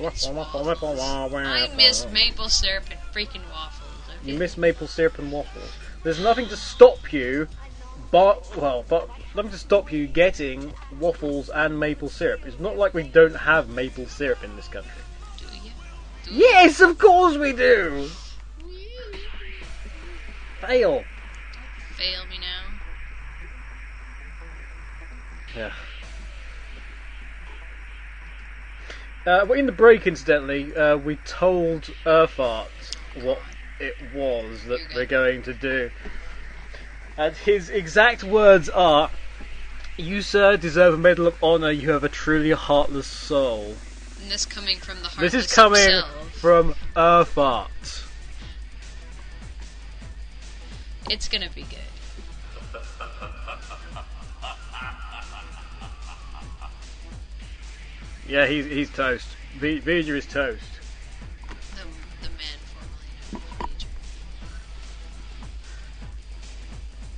[0.00, 3.90] I miss maple syrup and freaking waffles.
[4.08, 4.32] Okay?
[4.32, 5.70] You miss maple syrup and waffles.
[6.02, 7.48] There's nothing to stop you,
[8.10, 12.46] but well, but nothing to stop you getting waffles and maple syrup.
[12.46, 14.90] It's not like we don't have maple syrup in this country.
[15.38, 15.72] Do you?
[16.24, 18.08] Do Yes, of course we do.
[20.60, 21.04] Fail.
[21.96, 22.68] Fail me now.
[25.54, 25.72] Yeah.
[29.26, 32.68] Uh, well, in the break, incidentally, uh, we told Urfart
[33.22, 33.42] what
[33.78, 35.90] it was that they're going to do.
[37.18, 39.10] And his exact words are
[39.96, 41.72] You, sir, deserve a Medal of Honor.
[41.72, 43.74] You have a truly heartless soul.
[44.22, 46.32] And this coming from the heart This is coming himself.
[46.34, 48.04] from Urfart.
[51.10, 51.78] It's gonna be good.
[58.28, 59.26] Yeah, he's, he's toast.
[59.56, 60.77] V- Vija is toast.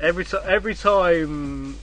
[0.01, 1.76] Every, ti every time.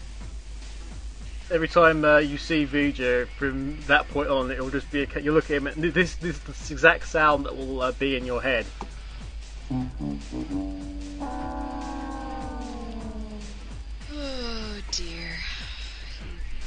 [1.50, 5.06] Every time uh, you see Vija from that point on, it will just be a,
[5.06, 7.94] ca- you look at him and this this is the exact sound that will uh,
[7.94, 8.66] be in your head.
[14.12, 15.30] Oh dear.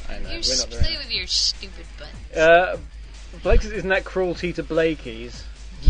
[0.08, 2.36] I know, You we're s- not play with your stupid buttons.
[2.36, 2.76] Uh,
[3.42, 5.44] Blake's isn't that cruelty to Blakey's?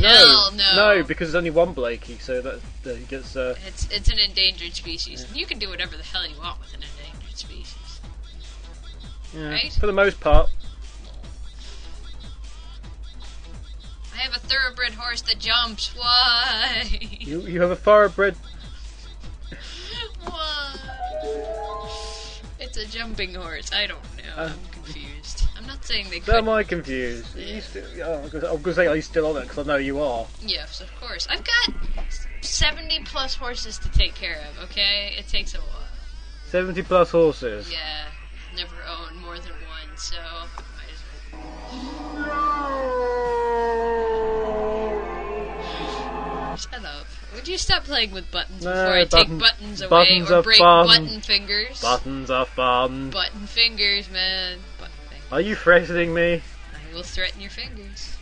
[0.09, 0.77] Hell no.
[0.97, 3.37] no, because there's only one Blakey, so that, that he gets.
[3.37, 5.27] Uh, It's it's an endangered species.
[5.35, 8.01] You can do whatever the hell you want with an endangered species.
[9.35, 9.73] yeah, Right?
[9.79, 10.49] For the most part,
[14.15, 15.95] I have a thoroughbred horse that jumps.
[15.97, 16.99] Why?
[17.21, 18.37] you you have a thoroughbred.
[20.25, 20.77] Why?
[22.59, 23.73] It's a jumping horse.
[23.73, 24.35] I don't know.
[24.37, 24.53] Uh,
[25.61, 26.49] I'm not saying they Am could.
[26.49, 27.37] I confused?
[27.37, 29.43] Are you still, oh, I'm going to say, are you still on it?
[29.43, 30.27] Because I know you are.
[30.41, 31.27] Yes, of course.
[31.29, 31.75] I've got
[32.41, 35.15] 70 plus horses to take care of, okay?
[35.19, 35.67] It takes a while.
[36.47, 37.71] 70 plus horses.
[37.71, 38.07] Yeah,
[38.57, 40.17] never owned more than one, so
[42.15, 42.71] well.
[46.57, 47.07] Shut up.
[47.35, 50.43] Would you stop playing with buttons No, before I take buttons- buttons away buttons or
[50.43, 50.87] break fun.
[50.87, 51.81] button fingers?
[51.81, 53.11] Buttons are fun.
[53.11, 54.59] Button fingers, man.
[55.33, 56.43] Are you threatening me?
[56.75, 58.17] I will threaten your fingers.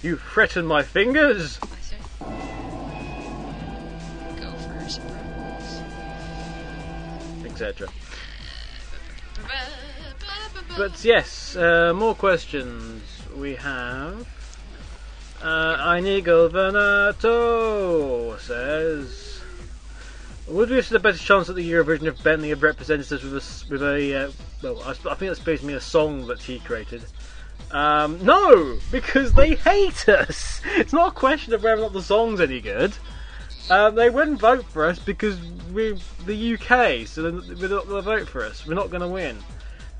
[0.00, 1.58] You threaten my fingers?
[1.60, 1.98] I said.
[4.40, 5.82] Go for surprise.
[7.44, 7.88] Etc.
[10.76, 13.02] But yes, uh, more questions.
[13.34, 14.24] We have.
[15.42, 19.35] Uh, Inigo Venato says.
[20.48, 23.32] Would we have a better chance at the Eurovision if Bentley had represented us with
[23.32, 24.30] a, with a uh,
[24.62, 27.02] well, I, I think that's basically a song that he created.
[27.72, 30.60] Um, no, because they hate us.
[30.76, 32.96] It's not a question of whether or not the song's any good.
[33.70, 35.36] Um, they wouldn't vote for us because
[35.72, 38.64] we're the UK, so they're not going to vote for us.
[38.64, 39.38] We're not going to win.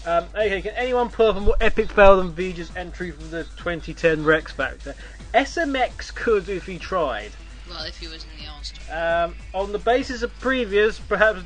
[0.07, 3.43] Um, okay, can anyone pull up a more epic fail than Vija's entry from the
[3.57, 4.95] 2010 Rex Factor?
[5.35, 7.33] SMX could if he tried.
[7.69, 9.25] Well, if he was in the All Star.
[9.27, 11.41] Um, on the basis of previous, perhaps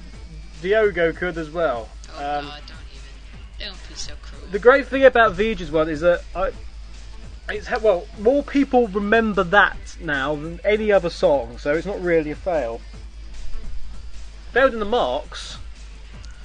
[0.62, 1.88] Diogo could as well.
[2.14, 3.70] Oh Um, god, don't even.
[3.72, 4.42] Don't be so cruel.
[4.50, 6.52] the great thing about Vija's one is that I,
[7.48, 12.30] it's well more people remember that now than any other song, so it's not really
[12.30, 12.80] a fail.
[14.52, 15.56] Failed in the marks.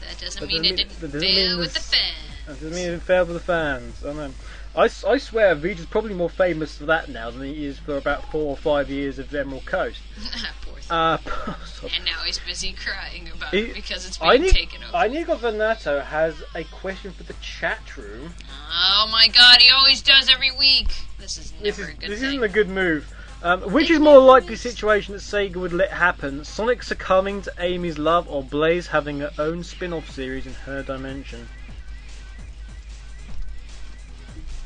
[0.02, 2.16] That doesn't That mean doesn't it didn't fail with the fans.
[2.48, 4.06] That doesn't mean it failed for the fans.
[4.06, 4.32] I know.
[4.76, 8.30] I, I swear Vijay's probably more famous for that now than he is for about
[8.32, 10.02] four or five years of Emerald Coast.
[10.62, 10.86] Poor thing.
[10.90, 11.18] Uh,
[11.96, 14.96] and now he's busy crying about He- it because it's being I need, taken over.
[14.96, 18.34] I need Vanato has a question for the chat room.
[18.70, 20.92] Oh my god, he always does every week.
[21.20, 22.30] This is never This is a good this thing.
[22.30, 23.14] isn't a good move.
[23.44, 26.44] Um, which is more likely situation that Sega would let happen?
[26.44, 31.48] Sonic succumbing to Amy's love, or Blaze having her own spin-off series in her dimension?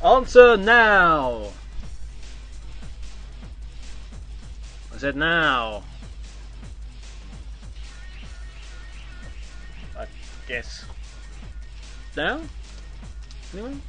[0.04, 1.48] Answer now.
[4.94, 5.84] I said now.
[9.98, 10.06] I
[10.48, 10.86] guess.
[12.16, 12.40] Now?
[13.54, 13.82] Anyone?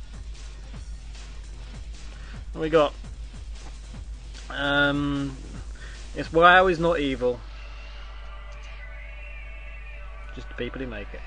[2.54, 2.92] We got?
[4.50, 5.36] Um,
[6.16, 7.38] yes, WoW is not evil.
[10.34, 11.20] Just the people who make it.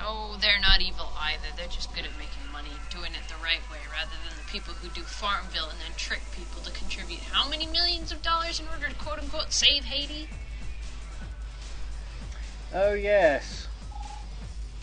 [0.00, 1.48] Oh, they're not evil either.
[1.56, 4.74] They're just good at making money, doing it the right way, rather than the people
[4.74, 8.66] who do Farmville and then trick people to contribute how many millions of dollars in
[8.68, 10.28] order to quote unquote save Haiti?
[12.72, 13.66] Oh yes.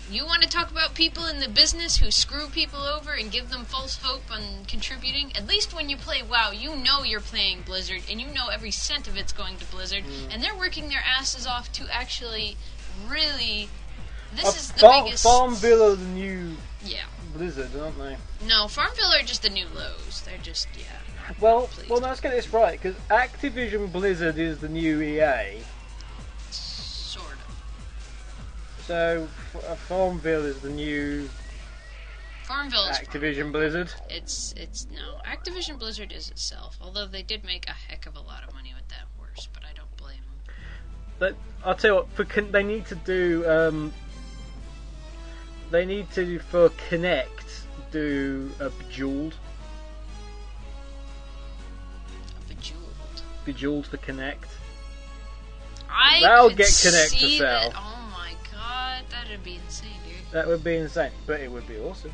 [0.10, 3.50] You want to talk about people in the business who screw people over and give
[3.50, 5.32] them false hope on contributing?
[5.36, 8.70] At least when you play WoW, you know you're playing Blizzard and you know every
[8.70, 10.32] cent of it's going to Blizzard, mm.
[10.32, 12.58] and they're working their asses off to actually
[13.08, 13.70] really.
[14.36, 15.24] This Uh, is the Farm, biggest.
[15.24, 17.04] Farmville are the new Yeah.
[17.34, 18.18] Blizzard, aren't they?
[18.46, 20.22] No, Farmville are just the new lows.
[20.26, 20.84] They're just yeah.
[21.40, 25.62] Well, well, let's get this right because Activision Blizzard is the new EA.
[26.52, 28.86] Sort of.
[28.86, 31.30] So F- uh, Farmville is the new
[32.44, 33.92] Farmville is Activision Blizzard.
[34.10, 36.78] it's it's no Activision Blizzard is itself.
[36.82, 39.64] Although they did make a heck of a lot of money with that horse, but
[39.64, 40.56] I don't blame them.
[41.18, 43.44] But I'll tell you what, for they need to do.
[43.50, 43.94] Um,
[45.72, 47.62] they need to for Kinect
[47.92, 49.34] do a Bejeweled,
[52.48, 53.22] Bejeweled.
[53.46, 54.46] Bejeweled for Kinect.
[55.90, 57.70] I That'll could get Kinect to see sell.
[57.70, 57.78] That.
[57.78, 60.32] Oh my god, that'd be insane, dude.
[60.32, 62.12] That would be insane, but it would be awesome.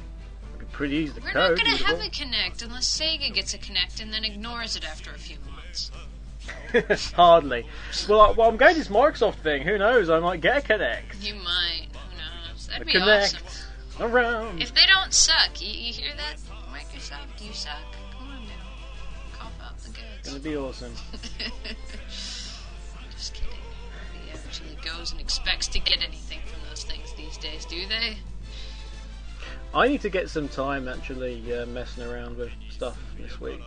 [0.56, 1.26] It'd be pretty easy to code.
[1.26, 1.58] We're code.
[1.58, 4.86] not gonna have have a Kinect unless Sega gets a Kinect and then ignores it
[4.86, 5.92] after a few months.
[7.14, 7.66] Hardly.
[8.08, 9.64] Well, I- well, I'm going this Microsoft thing.
[9.64, 10.10] Who knows?
[10.10, 11.22] I might get a Kinect.
[11.22, 11.88] You might.
[12.72, 14.12] That'd be Kinect awesome.
[14.12, 14.62] around.
[14.62, 16.38] If they don't suck, you, you hear that?
[16.74, 17.74] Microsoft, you suck.
[18.18, 19.38] Come on now.
[19.38, 19.90] Cough out the
[20.24, 20.94] Gonna be awesome.
[23.12, 23.50] Just kidding.
[24.14, 28.18] Nobody actually goes and expects to get anything from those things these days, do they?
[29.74, 33.62] I need to get some time actually uh, messing around with stuff this week.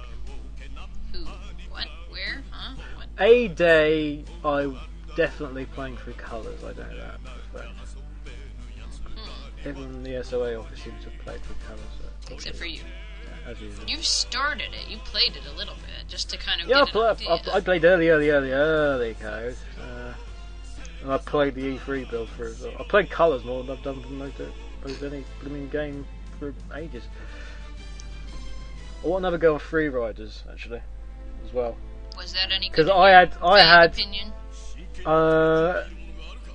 [1.12, 1.24] Who?
[1.70, 1.86] What?
[2.08, 2.42] Where?
[2.50, 2.74] Huh?
[2.96, 3.06] What?
[3.18, 4.74] A day, I
[5.14, 6.64] definitely playing through colours.
[6.64, 7.20] I don't know that.
[9.64, 11.80] Everyone in the SOA office seems to have played colours.
[12.28, 12.80] So Except for you.
[13.46, 13.84] as usual.
[13.86, 14.88] You've started it.
[14.90, 17.56] You played it a little bit just to kind of Yeah, I, get play, I.
[17.56, 19.56] I played early, early, early, early code.
[19.80, 20.12] Uh,
[21.02, 22.72] and I played the E3 build through as well.
[22.78, 24.52] I played colours more than I've done for most of
[24.84, 26.06] most any blooming game
[26.38, 27.04] for ages.
[29.02, 30.80] I want another go on Free Riders actually,
[31.46, 31.76] as well.
[32.16, 32.70] Was that any?
[32.70, 34.32] Because I had, I had, opinion.
[35.04, 35.84] uh,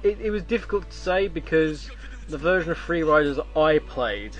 [0.03, 1.91] it, it was difficult to say because
[2.29, 4.35] the version of Free Riders that I played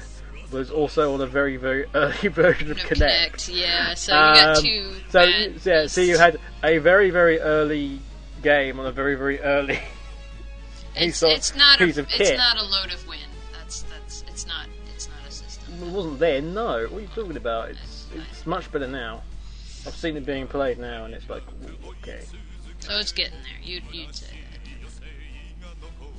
[0.51, 3.53] was also on a very, very early version of No, Kinect.
[3.53, 4.93] Yeah, so you got Um, two.
[5.09, 5.21] So
[5.69, 7.99] yeah, so you had a very very early
[8.41, 9.79] game on a very very early.
[10.95, 12.35] It's, piece of- it's not a it's kit.
[12.35, 13.21] not a load of wind.
[13.53, 15.73] That's that's it's not it's not a system.
[15.83, 16.53] It wasn't then.
[16.53, 17.69] No, what are you talking about?
[17.69, 19.21] It's it's much better now.
[19.85, 21.43] I've seen it being played now, and it's like
[22.01, 22.21] okay,
[22.79, 23.61] So it's getting there.
[23.63, 24.25] You you'd say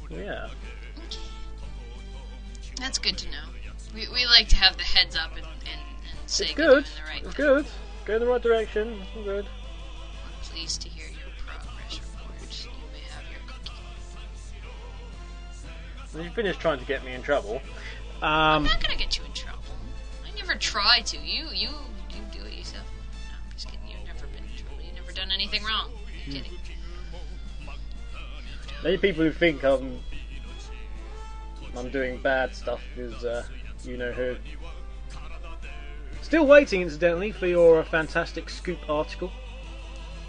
[0.08, 0.16] that.
[0.16, 0.48] yeah.
[2.80, 3.44] That's good to know.
[3.94, 5.80] We, we like to have the heads up and, and,
[6.20, 6.84] and say It's good.
[6.84, 7.66] the right It's good.
[8.06, 9.00] Go in the right direction.
[9.14, 9.46] It's good.
[9.46, 12.64] I'm pleased to hear your progress report.
[12.64, 13.72] You may have your cookie.
[16.14, 17.60] Well, You finished trying to get me in trouble.
[18.22, 19.58] I'm Um, not gonna get you in trouble.
[20.26, 21.16] I never try to.
[21.18, 21.68] You you
[22.10, 22.84] you do it yourself.
[23.28, 23.80] No, I'm just kidding.
[23.88, 24.82] You've never been in trouble.
[24.84, 25.90] You've never done anything wrong.
[26.26, 26.52] I'm kidding.
[28.82, 30.00] many people who think I'm
[31.76, 33.44] I'm doing bad stuff is uh,
[33.84, 34.36] you know who.
[36.22, 39.30] Still waiting, incidentally, for your uh, fantastic scoop article.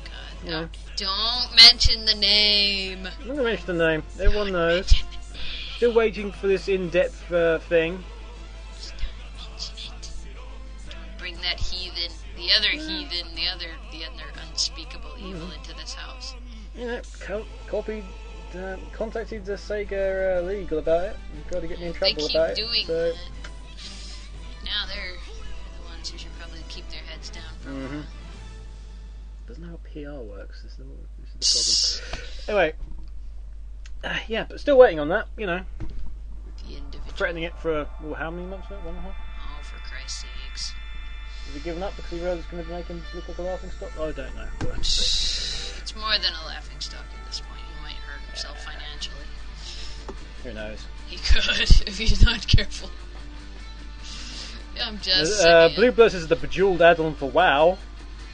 [0.03, 0.13] God,
[0.45, 0.51] Yeah.
[0.61, 0.69] no.
[0.95, 3.07] Don't mention the name.
[3.21, 4.03] I'm not to mention the name.
[4.19, 4.91] Everyone Don't knows.
[4.91, 5.37] mention the name.
[5.77, 8.03] Still waiting for this in-depth uh, thing.
[8.73, 10.11] Don't mention it.
[10.89, 15.93] Don't bring that heathen, the other heathen, the other, the other unspeakable evil into this
[15.93, 16.35] house.
[16.75, 18.03] You know, co- copy
[18.55, 21.17] uh, contacted the Sega uh, legal about it.
[21.35, 22.87] You've got to get me in They trouble keep about doing it.
[22.87, 23.15] So, that.
[24.65, 25.13] Now they're,
[25.81, 27.89] the ones who should probably keep their heads down for a Mhm.
[27.95, 28.05] while.
[29.47, 30.61] doesn't know how PR works.
[30.63, 30.83] This is the,
[31.19, 32.27] this is the problem.
[32.47, 32.73] Anyway,
[34.03, 35.27] uh, yeah, but still waiting on that.
[35.37, 35.65] You know,
[36.67, 37.13] The individual.
[37.15, 38.69] threatening it for well, how many months?
[38.69, 39.15] One and a half.
[39.39, 40.73] Oh, for Christ's sakes.
[41.45, 43.41] Has he given up because he realised it's going to make him look like a
[43.41, 43.91] laughing stock?
[43.99, 44.47] I don't know.
[44.61, 45.81] We'll have to see.
[45.81, 47.50] It's more than a laughing stock at this point.
[48.49, 49.25] Financially.
[50.43, 50.83] Who knows?
[51.07, 51.43] He could
[51.87, 52.89] if he's not careful.
[54.81, 55.75] I'm just Uh, saying.
[55.75, 57.77] Blue Bloods is the bejeweled add-on for WoW.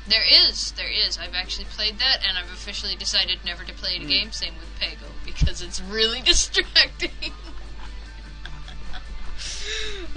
[0.08, 1.18] There is, there is.
[1.18, 4.06] I've actually played that, and I've officially decided never to play it Hmm.
[4.08, 4.32] again.
[4.32, 7.12] Same with Peggle because it's really distracting.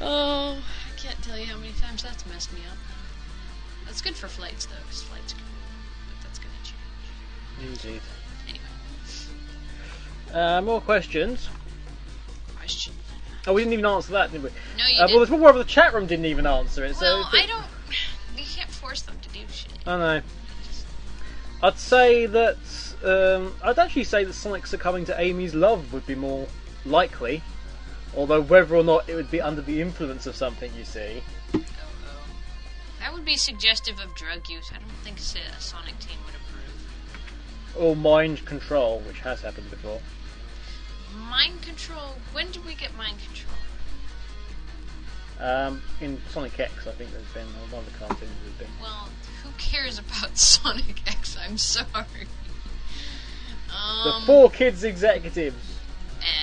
[0.01, 2.79] oh, I can't tell you how many times that's messed me up.
[3.87, 5.43] That's good for flights though, because flights, good,
[6.09, 8.01] but that's gonna change Indeed.
[10.33, 11.49] Uh, more questions.
[12.57, 12.95] Question.
[13.47, 14.51] Oh, we didn't even answer that, did we?
[14.79, 15.11] No, you Uh, well, didn't.
[15.11, 16.95] Well, there's one more of the chat room didn't even answer it.
[16.97, 17.65] So Well, it's- I don't.
[18.37, 19.73] You can't force them to do shit.
[19.87, 20.23] I know.
[21.63, 22.57] I'd say that
[23.05, 26.47] um, I'd actually say that Sonic succumbing to Amy's love would be more
[26.87, 27.43] likely.
[28.17, 31.23] Although whether or not it would be under the influence of something, you see.
[31.55, 31.63] Oh, oh.
[33.01, 34.71] That would be suggestive of drug use.
[34.75, 37.77] I don't think a Sonic team would approve.
[37.77, 40.01] Or mind control, which has happened before.
[41.17, 42.17] Mind control.
[42.33, 43.55] When did we get mind control?
[45.41, 48.69] Um, in Sonic X, I think there's been a lot of cartoons there's been.
[48.81, 49.09] Well,
[49.43, 51.37] who cares about Sonic X?
[51.43, 51.87] I'm sorry.
[53.69, 55.57] The Um, four kids executives.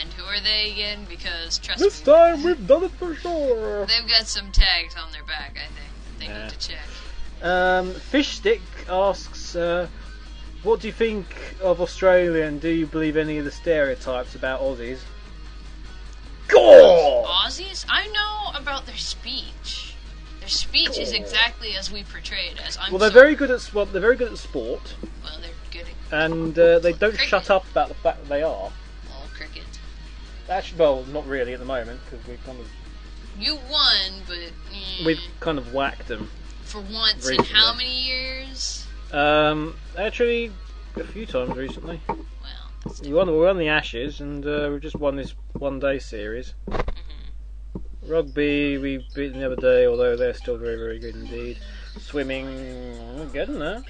[0.01, 1.05] and who are they again?
[1.07, 3.85] Because trust This me, time we've done it for sure.
[3.85, 5.57] they've got some tags on their back.
[5.57, 6.43] I think they Yeah.
[6.47, 6.87] need to check.
[7.43, 9.87] Um, Fishstick asks, uh,
[10.63, 14.61] "What do you think of Australia, and do you believe any of the stereotypes about
[14.61, 14.99] Aussies?"
[16.47, 17.25] God!
[17.25, 17.85] Aussies?
[17.89, 19.93] I know about their speech.
[20.39, 22.77] Their speech is exactly as we portray it as.
[22.79, 23.21] I'm Well, they're sorry.
[23.21, 26.79] very good at well, they're very good at sport, Well, they're good at and uh,
[26.79, 27.27] they don't Cricket.
[27.27, 28.47] shut up about the fact that they are.
[28.47, 28.71] all
[29.35, 29.63] cricket.
[30.49, 32.67] Actually, well, not really at the moment because we've kind of
[33.37, 36.29] You won, but eh, we've kind of whacked them.
[36.63, 38.86] for once in how many years?
[39.11, 40.51] Um, actually,
[40.95, 42.01] a few times recently.
[42.07, 46.53] Well, We won, we won the Ashes, and uh, we've just won this one-day series.
[48.03, 51.59] Rugby, we beat them the other day, although they're still very, very good indeed.
[51.97, 52.45] Swimming,
[53.17, 53.83] we're getting there.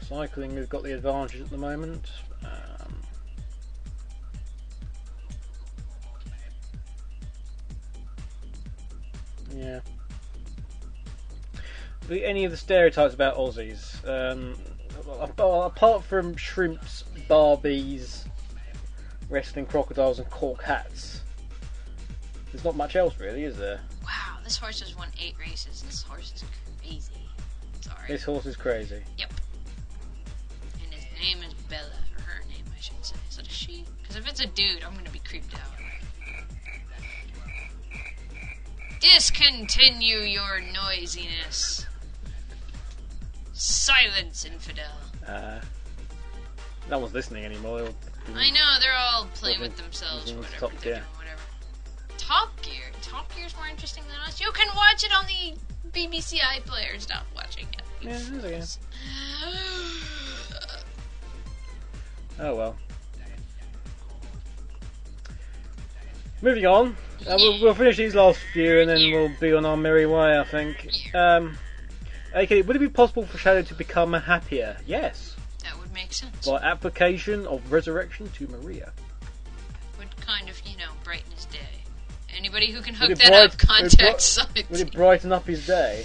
[0.00, 2.10] Cycling, we've got the advantage at the moment.
[2.44, 2.94] Um,
[9.54, 9.80] yeah.
[12.08, 14.54] Any of the stereotypes about Aussies, um,
[15.20, 18.26] apart from shrimps, barbies,
[19.28, 21.22] wrestling crocodiles, and cork hats,
[22.52, 23.80] there's not much else really, is there?
[24.04, 25.82] Wow, this horse has won eight races.
[25.82, 26.44] This horse is
[26.80, 27.12] crazy.
[27.80, 28.08] Sorry.
[28.08, 29.02] This horse is crazy.
[29.18, 29.32] Yep.
[30.84, 33.16] And his name is Bella, or her name, I should say.
[33.28, 33.84] Is it a she?
[34.00, 35.60] Because if it's a dude, I'm gonna be creeped out.
[39.00, 41.86] Discontinue your noisiness.
[43.58, 44.84] Silence, infidel.
[45.26, 45.60] Uh,
[46.90, 47.78] no one's listening anymore.
[47.78, 50.56] They'll be- I know they're all playing with themselves whatever.
[50.58, 50.92] Top they're Gear.
[50.94, 51.40] doing whatever.
[52.18, 52.84] Top Gear.
[53.00, 54.40] Top Gear's more interesting than us.
[54.40, 55.56] You can watch it on the
[55.98, 57.00] BBC iPlayer.
[57.00, 57.82] Stop watching it.
[58.02, 58.78] Yeah, it is,
[59.42, 59.62] I fools.
[62.38, 62.76] Oh well.
[66.42, 66.88] Moving on.
[67.26, 70.38] Uh, we'll, we'll finish these last few and then we'll be on our merry way,
[70.38, 71.10] I think.
[71.14, 71.56] Um,
[72.34, 74.76] okay, would it be possible for Shadow to become happier?
[74.86, 75.36] Yes.
[75.62, 76.46] That would make sense.
[76.46, 78.92] By application of resurrection to Maria.
[79.98, 81.58] Would kind of, you know, brighten his day.
[82.36, 85.46] Anybody who can hook that bright- up, would it contact bright- Would it brighten up
[85.46, 86.04] his day?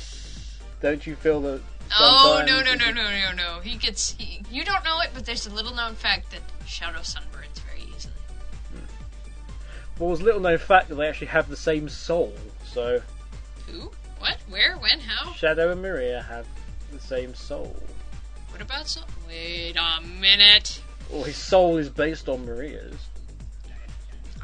[0.81, 1.61] Don't you feel that?
[1.99, 3.59] Oh no no no no no no!
[3.59, 4.11] He gets.
[4.17, 7.81] He, you don't know it, but there's a little known fact that Shadow sunburns very
[7.93, 8.13] easily.
[8.73, 8.85] Hmm.
[9.99, 12.33] Well, there's a little known fact that they actually have the same soul.
[12.65, 13.01] So
[13.67, 13.91] Who?
[14.21, 14.37] What?
[14.49, 14.77] Where?
[14.77, 14.99] When?
[14.99, 15.33] How?
[15.33, 16.45] Shadow and Maria have
[16.91, 17.75] the same soul.
[18.49, 19.03] What about soul?
[19.27, 20.81] Wait a minute.
[21.11, 22.95] Or his soul is based on Maria's.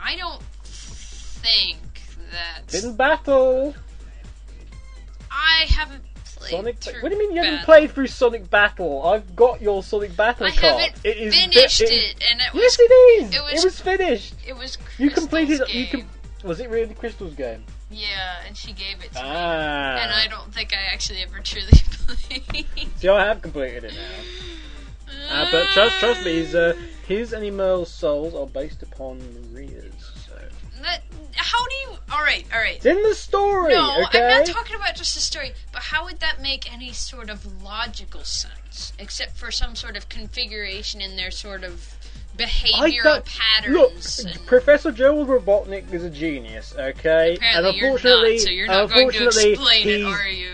[0.04, 1.78] I don't think
[2.32, 3.76] that In battle!
[5.32, 6.52] I haven't played.
[6.52, 6.78] Sonic.
[6.80, 7.66] through What do you mean you haven't Battle.
[7.74, 9.06] played through Sonic Battle?
[9.08, 10.80] I've got your Sonic Battle I card.
[10.82, 13.30] haven't it is finished it it, is- and it Yes, was it is.
[13.30, 14.34] it It was- was, finished.
[14.48, 15.62] it was You completed.
[15.68, 15.76] Game.
[15.78, 16.10] You com-
[16.44, 17.64] Was it really the Crystal's game?
[17.90, 19.98] Yeah, and she gave it to me, Ah.
[19.98, 22.66] and I don't think I actually ever truly played.
[22.98, 25.14] See, I have completed it now.
[25.30, 26.74] Uh, but trust, trust me, his, uh,
[27.08, 29.20] his and Emerald's souls are based upon
[29.54, 29.94] Maria's.
[30.28, 30.34] So.
[30.82, 31.02] That,
[31.34, 31.98] how do you?
[32.12, 32.76] All right, all right.
[32.76, 34.22] It's in the story, No, okay?
[34.22, 37.64] I'm not talking about just the story, but how would that make any sort of
[37.64, 41.97] logical sense, except for some sort of configuration in their sort of
[42.38, 43.76] behavioral patterns?
[44.24, 47.36] Look, and- Professor Gerald Robotnik is a genius, okay?
[47.36, 50.52] Apparently and you're unfortunately, not, so you're not going to explain it, are you?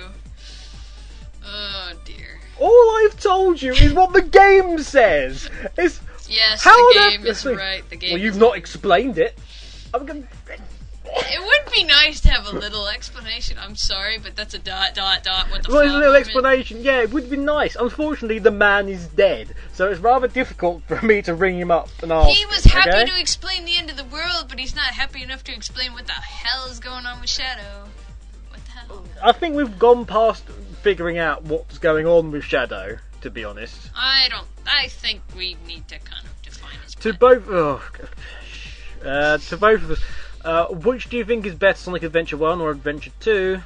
[1.45, 2.39] Oh dear.
[2.59, 5.49] All I've told you is what the game says.
[5.77, 7.87] It's Yes, how the game earth- is right.
[7.89, 8.13] The game.
[8.13, 9.37] Well, you've not explained it.
[9.93, 10.23] I'm gonna.
[11.15, 13.57] It would be nice to have a little explanation.
[13.59, 15.49] I'm sorry, but that's a dot dot dot.
[15.51, 16.81] What the Well, a little explanation.
[16.81, 17.75] Yeah, it would be nice.
[17.75, 21.89] Unfortunately, the man is dead, so it's rather difficult for me to ring him up
[22.01, 22.29] and ask.
[22.29, 23.05] He was happy okay?
[23.05, 26.07] to explain the end of the world, but he's not happy enough to explain what
[26.07, 27.89] the hell is going on with Shadow.
[28.49, 29.05] What the hell?
[29.21, 30.43] I think we've gone past
[30.81, 32.97] figuring out what's going on with Shadow.
[33.21, 34.47] To be honest, I don't.
[34.65, 36.93] I think we need to kind of define his.
[36.95, 37.39] to plan.
[37.39, 37.81] both, oh,
[39.05, 40.01] uh, to both of us,
[40.43, 43.61] uh, which do you think is better, Sonic Adventure One or Adventure Two?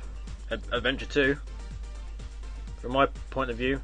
[0.52, 1.38] Ad- Adventure Two.
[2.82, 3.82] From my point of view,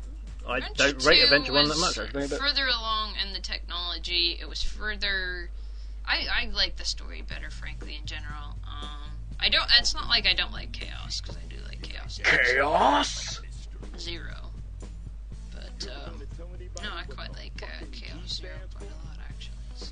[0.48, 1.98] I Adventure don't rate Adventure One that was much.
[1.98, 5.50] Actually, but further along in the technology, it was further.
[6.06, 8.58] I I like the story better, frankly, in general.
[8.68, 9.68] Um, I don't.
[9.80, 12.20] It's not like I don't like chaos because I do like chaos.
[12.24, 13.42] chaos.
[13.98, 14.36] Zero.
[15.54, 16.22] But um,
[16.82, 19.58] no, I quite like uh, chaos zero quite a lot actually.
[19.76, 19.92] So.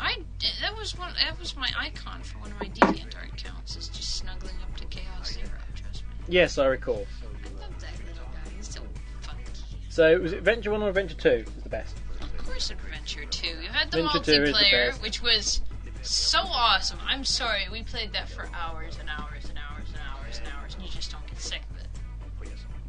[0.00, 0.16] I
[0.62, 3.76] that was one that was my icon for one of my DeviantArt accounts.
[3.76, 5.48] Is just snuggling up to chaos zero.
[5.74, 6.08] Trust me.
[6.28, 7.06] Yes, I recall.
[7.22, 8.50] I love that little guy.
[8.56, 8.80] He's so
[9.20, 9.42] funky.
[9.88, 11.44] So, was it Adventure One or Adventure Two?
[11.56, 11.96] Is the best.
[12.20, 13.46] Of course, Adventure 2.
[13.46, 15.02] You had the Adventure 2 is the multiplayer, best.
[15.02, 15.62] which was
[16.02, 16.98] so awesome.
[17.06, 20.74] I'm sorry, we played that for hours and hours and hours and hours and hours,
[20.74, 21.88] and you just don't get sick of it.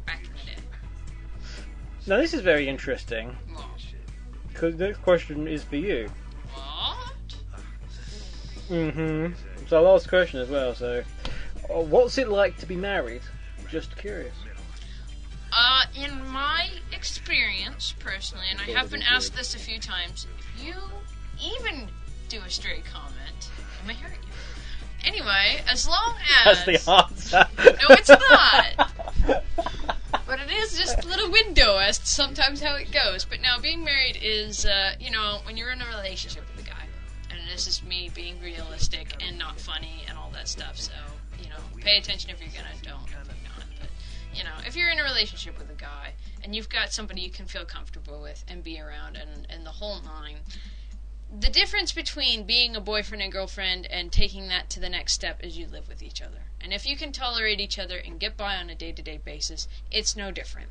[0.06, 0.62] Back in the day.
[2.06, 3.70] Now, this is very interesting Well,
[4.48, 6.10] because the next question is for you.
[8.70, 9.66] Mm-hmm.
[9.66, 10.74] So, last question as well.
[10.74, 11.02] So,
[11.68, 13.22] uh, what's it like to be married?
[13.68, 14.34] Just curious.
[15.52, 20.64] Uh, in my experience, personally, and I have been asked this a few times, if
[20.64, 20.74] you
[21.42, 21.88] even
[22.28, 23.50] do a stray comment,
[23.82, 24.28] I may hurt you.
[25.04, 26.14] Anyway, as long
[26.44, 27.48] as That's the answer.
[27.58, 29.42] No, it's not.
[30.26, 33.24] But it is just a little window as to sometimes how it goes.
[33.24, 36.44] But now, being married is, uh, you know, when you're in a relationship
[37.50, 40.78] this is me being realistic and not funny and all that stuff.
[40.78, 40.92] So,
[41.42, 43.66] you know, pay attention if you're gonna, don't if you're not.
[43.80, 43.90] But,
[44.32, 46.12] you know, if you're in a relationship with a guy
[46.44, 49.70] and you've got somebody you can feel comfortable with and be around and, and the
[49.70, 50.36] whole nine,
[51.38, 55.40] the difference between being a boyfriend and girlfriend and taking that to the next step
[55.42, 56.42] is you live with each other.
[56.60, 59.20] And if you can tolerate each other and get by on a day to day
[59.24, 60.68] basis, it's no different.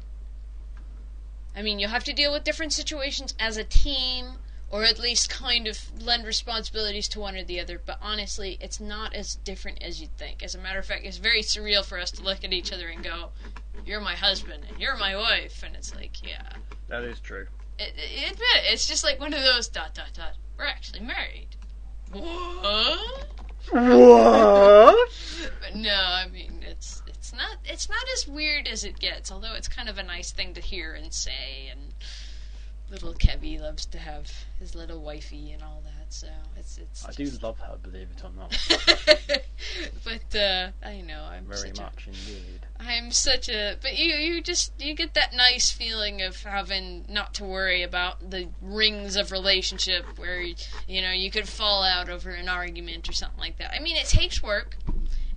[1.56, 4.38] I mean, you'll have to deal with different situations as a team,
[4.72, 8.80] or at least kind of lend responsibilities to one or the other, but honestly, it's
[8.80, 10.44] not as different as you'd think.
[10.44, 12.88] As a matter of fact, it's very surreal for us to look at each other
[12.88, 13.30] and go,
[13.86, 16.50] You're my husband, and you're my wife, and it's like, yeah.
[16.88, 17.48] that is true.
[17.80, 20.36] It, it, admit it, it's just like one of those dot dot dot.
[20.58, 21.48] We're actually married.
[22.12, 23.28] What?
[23.72, 25.10] What?
[25.62, 29.32] But no, I mean it's it's not it's not as weird as it gets.
[29.32, 31.70] Although it's kind of a nice thing to hear and say.
[31.72, 31.94] And
[32.92, 36.12] little Kevy loves to have his little wifey and all that.
[36.12, 36.28] So
[36.58, 37.08] it's it's.
[37.08, 38.58] I do love her, believe it or not,
[40.04, 42.66] but uh, I know I'm very such a- much indeed.
[42.80, 47.34] I'm such a but you you just you get that nice feeling of having not
[47.36, 52.32] to worry about the rings of relationship where you know you could fall out over
[52.32, 53.72] an argument or something like that.
[53.74, 54.78] I mean it takes work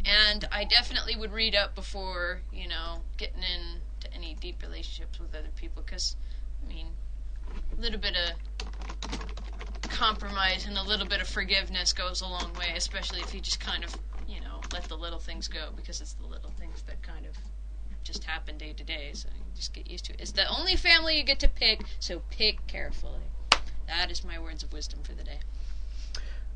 [0.05, 5.35] and I definitely would read up before, you know, getting into any deep relationships with
[5.35, 6.17] other people cuz
[6.65, 6.87] I mean
[7.79, 13.21] little bit of compromise and a little bit of forgiveness goes a long way, especially
[13.21, 13.97] if you just kind of,
[14.27, 17.37] you know, let the little things go because it's the little things that kind of
[18.03, 19.11] just happen day to day.
[19.13, 20.21] So you just get used to it.
[20.21, 23.21] It's the only family you get to pick, so pick carefully.
[23.87, 25.41] That is my words of wisdom for the day.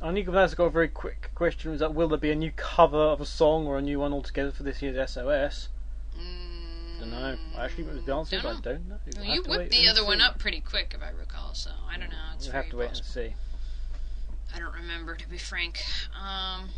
[0.00, 2.52] I need to ask a very quick question: Is that will there be a new
[2.52, 5.68] cover of a song or a new one altogether for this year's SOS?
[6.18, 6.45] Mm,
[6.96, 7.36] I don't know.
[7.58, 8.98] Actually, the answer is I don't know.
[9.16, 11.54] We'll you whipped the other one up pretty quick, if I recall.
[11.54, 12.16] So I don't know.
[12.34, 13.34] It's We'll have to wait and see.
[14.54, 15.82] I don't remember, to be frank.
[16.18, 16.70] Um.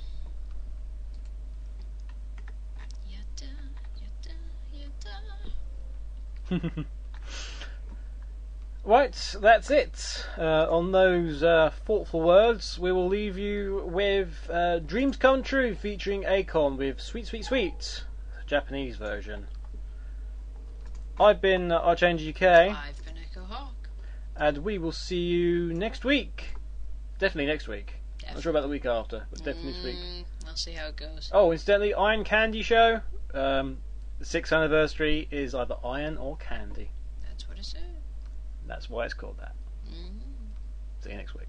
[8.89, 10.25] Right, that's it.
[10.39, 15.75] Uh, on those uh, thoughtful words, we will leave you with uh, Dreams Come True
[15.75, 18.05] featuring Akon with Sweet Sweet Sweet,
[18.47, 19.49] Japanese version.
[21.21, 22.43] I've been Archangel UK.
[22.43, 23.89] I've been Echo Hawk.
[24.37, 26.55] And we will see you next week.
[27.19, 27.95] Definitely next week.
[28.19, 28.35] Definitely.
[28.35, 30.27] Not sure about the week after, but definitely mm, this week.
[30.45, 31.31] We'll see how it goes.
[31.33, 33.01] Oh, incidentally, Iron Candy Show.
[33.35, 33.79] Um,
[34.21, 36.91] the sixth anniversary is either iron or candy.
[37.23, 37.83] That's what it said.
[38.67, 39.55] That's why it's called that.
[39.89, 40.19] Mm-hmm.
[41.01, 41.49] See you next week.